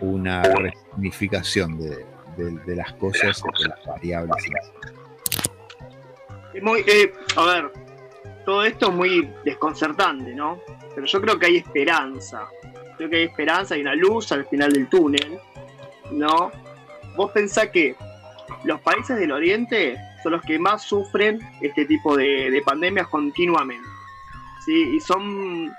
[0.00, 2.04] una resignificación de,
[2.66, 4.44] de, las cosas de las variables.
[6.60, 7.83] Muy, eh, a ver,
[8.44, 10.58] todo esto es muy desconcertante, ¿no?
[10.94, 12.46] Pero yo creo que hay esperanza.
[12.96, 15.38] Creo que hay esperanza, hay una luz al final del túnel,
[16.10, 16.50] ¿no?
[17.16, 17.96] Vos pensás que
[18.64, 23.88] los países del Oriente son los que más sufren este tipo de, pandemias continuamente.
[24.64, 24.96] ¿sí?
[24.96, 25.70] Y son,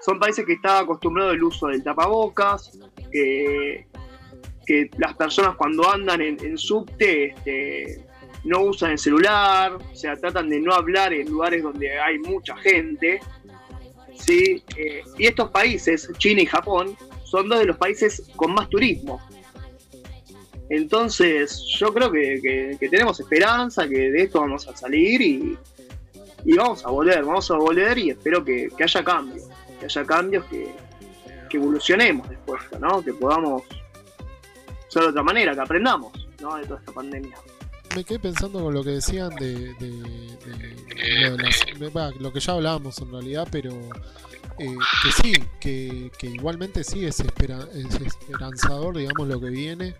[0.00, 2.78] son países que están acostumbrados al uso del tapabocas,
[3.12, 3.86] que,
[4.66, 8.06] que las personas cuando andan en, subte este,
[8.44, 12.56] no usan el celular, o sea, tratan de no hablar en lugares donde hay mucha
[12.56, 13.20] gente.
[14.14, 14.62] ¿sí?
[14.76, 19.20] Eh, y estos países, China y Japón, son dos de los países con más turismo.
[20.68, 25.58] Entonces, yo creo que, tenemos esperanza, que de esto vamos a salir y,
[26.56, 30.68] vamos a volver, vamos a volver y espero que, haya cambios, que haya cambios, que,
[31.48, 33.02] que evolucionemos después, ¿no?
[33.02, 33.64] Que podamos
[34.98, 36.56] de otra manera, que aprendamos ¿no?
[36.56, 37.36] de toda esta pandemia.
[37.94, 39.74] Me quedé pensando con lo que decían de,
[42.20, 43.72] lo, que ya hablábamos en realidad, pero
[44.58, 49.94] eh, que sí, que, igualmente sí es, es esperanzador, digamos, lo que viene,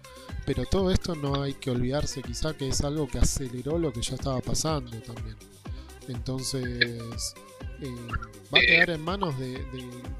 [0.46, 4.02] pero todo esto no hay que olvidarse quizá que es algo que aceleró lo que
[4.02, 5.36] ya estaba pasando también.
[6.08, 7.34] Entonces,
[7.82, 7.96] eh,
[8.54, 9.52] va a quedar en manos de,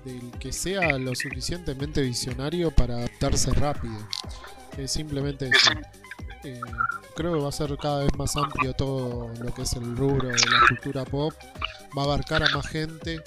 [0.04, 3.96] del que sea lo suficientemente visionario para adaptarse rápido
[4.86, 5.70] simplemente eso.
[6.44, 6.60] Eh,
[7.14, 10.28] creo que va a ser cada vez más amplio todo lo que es el rubro
[10.28, 11.34] de la cultura pop.
[11.96, 13.22] Va a abarcar a más gente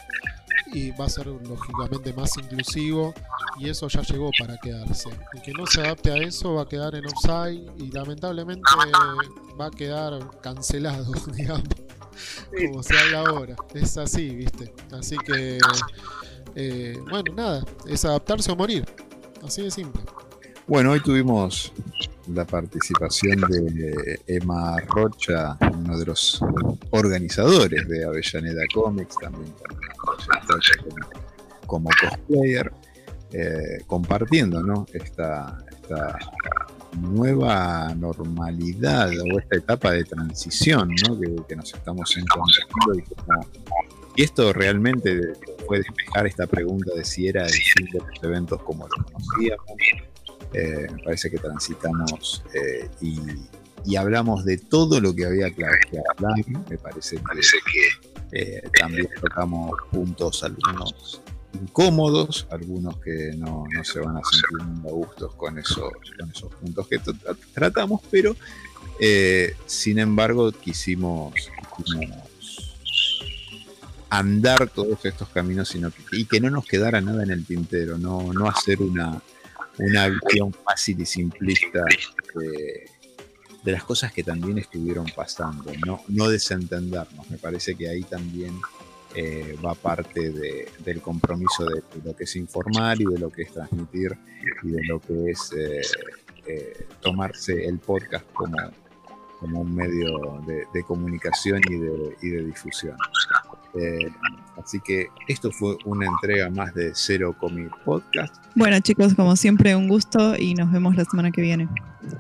[0.72, 3.14] y va a ser lógicamente más inclusivo
[3.60, 5.10] y eso ya llegó para quedarse.
[5.34, 8.64] El que no se adapte a eso va a quedar en offside y lamentablemente
[9.60, 11.64] va a quedar cancelado, digamos,
[12.66, 13.56] como se habla ahora.
[13.74, 14.74] Es así, viste.
[14.92, 15.60] Así que,
[16.56, 18.86] eh, bueno, nada, es adaptarse o morir.
[19.44, 20.02] Así de simple.
[20.66, 21.74] Bueno, hoy tuvimos
[22.28, 26.40] la participación de Emma Rocha, uno de los
[26.92, 29.54] organizadores de Avellaneda Comics, también
[31.68, 32.72] como, cosplayer,
[33.34, 34.86] eh, compartiendo ¿no?
[34.94, 35.58] esta,
[37.02, 40.92] nueva normalidad o esta etapa de transición
[41.48, 42.96] que, nos estamos encontrando
[44.16, 45.34] y, esto realmente
[45.66, 47.54] fue despejar esta pregunta de si era el
[47.94, 49.66] los eventos como lo conocíamos
[50.54, 53.20] eh, me parece que transitamos eh, y
[53.86, 56.34] y hablamos de todo lo que había que hablar.
[56.70, 61.22] Me parece que eh, también tocamos puntos algunos
[61.54, 66.54] incómodos, algunos que no, se van a sentir muy a gustos con esos, con esos
[66.56, 67.00] puntos que
[67.54, 68.36] tratamos, pero
[69.00, 71.34] eh, sin embargo quisimos,
[74.10, 78.34] andar todos estos caminos sino y que no nos quedara nada en el tintero, no,
[78.34, 79.22] no hacer una,
[79.80, 81.84] una visión fácil y simplista
[82.36, 87.30] de, las cosas que también estuvieron pasando, no, no desentendernos.
[87.30, 88.60] Me parece que ahí también
[89.16, 90.32] eh, va parte
[90.80, 94.18] del compromiso de, lo que es informar y de lo que es transmitir
[94.64, 95.82] y de lo que es eh,
[96.46, 98.58] eh, tomarse el podcast como,
[99.40, 102.98] como un medio de, comunicación y de, y de difusión.
[104.62, 108.36] Así que esto fue una entrega más de Cero Comic Podcast.
[108.56, 111.68] Bueno chicos, como siempre un gusto y nos vemos la semana que viene.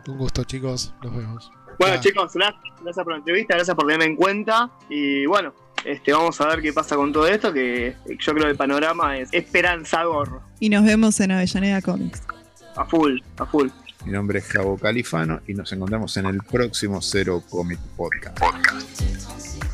[0.07, 1.51] Un gusto chicos, nos vemos.
[1.79, 5.53] Bueno chicos, gracias por la entrevista, gracias por tenerme en cuenta y bueno,
[5.85, 9.17] este, vamos a ver qué pasa con todo esto, que yo creo que el panorama
[9.17, 10.41] es esperanzador.
[10.59, 12.23] Y nos vemos en Avellaneda Comics.
[12.75, 13.69] A full, a full.
[14.05, 18.39] Mi nombre es Javo Califano y nos encontramos en el próximo Cero Comic Podcast.
[18.39, 19.72] Podcast.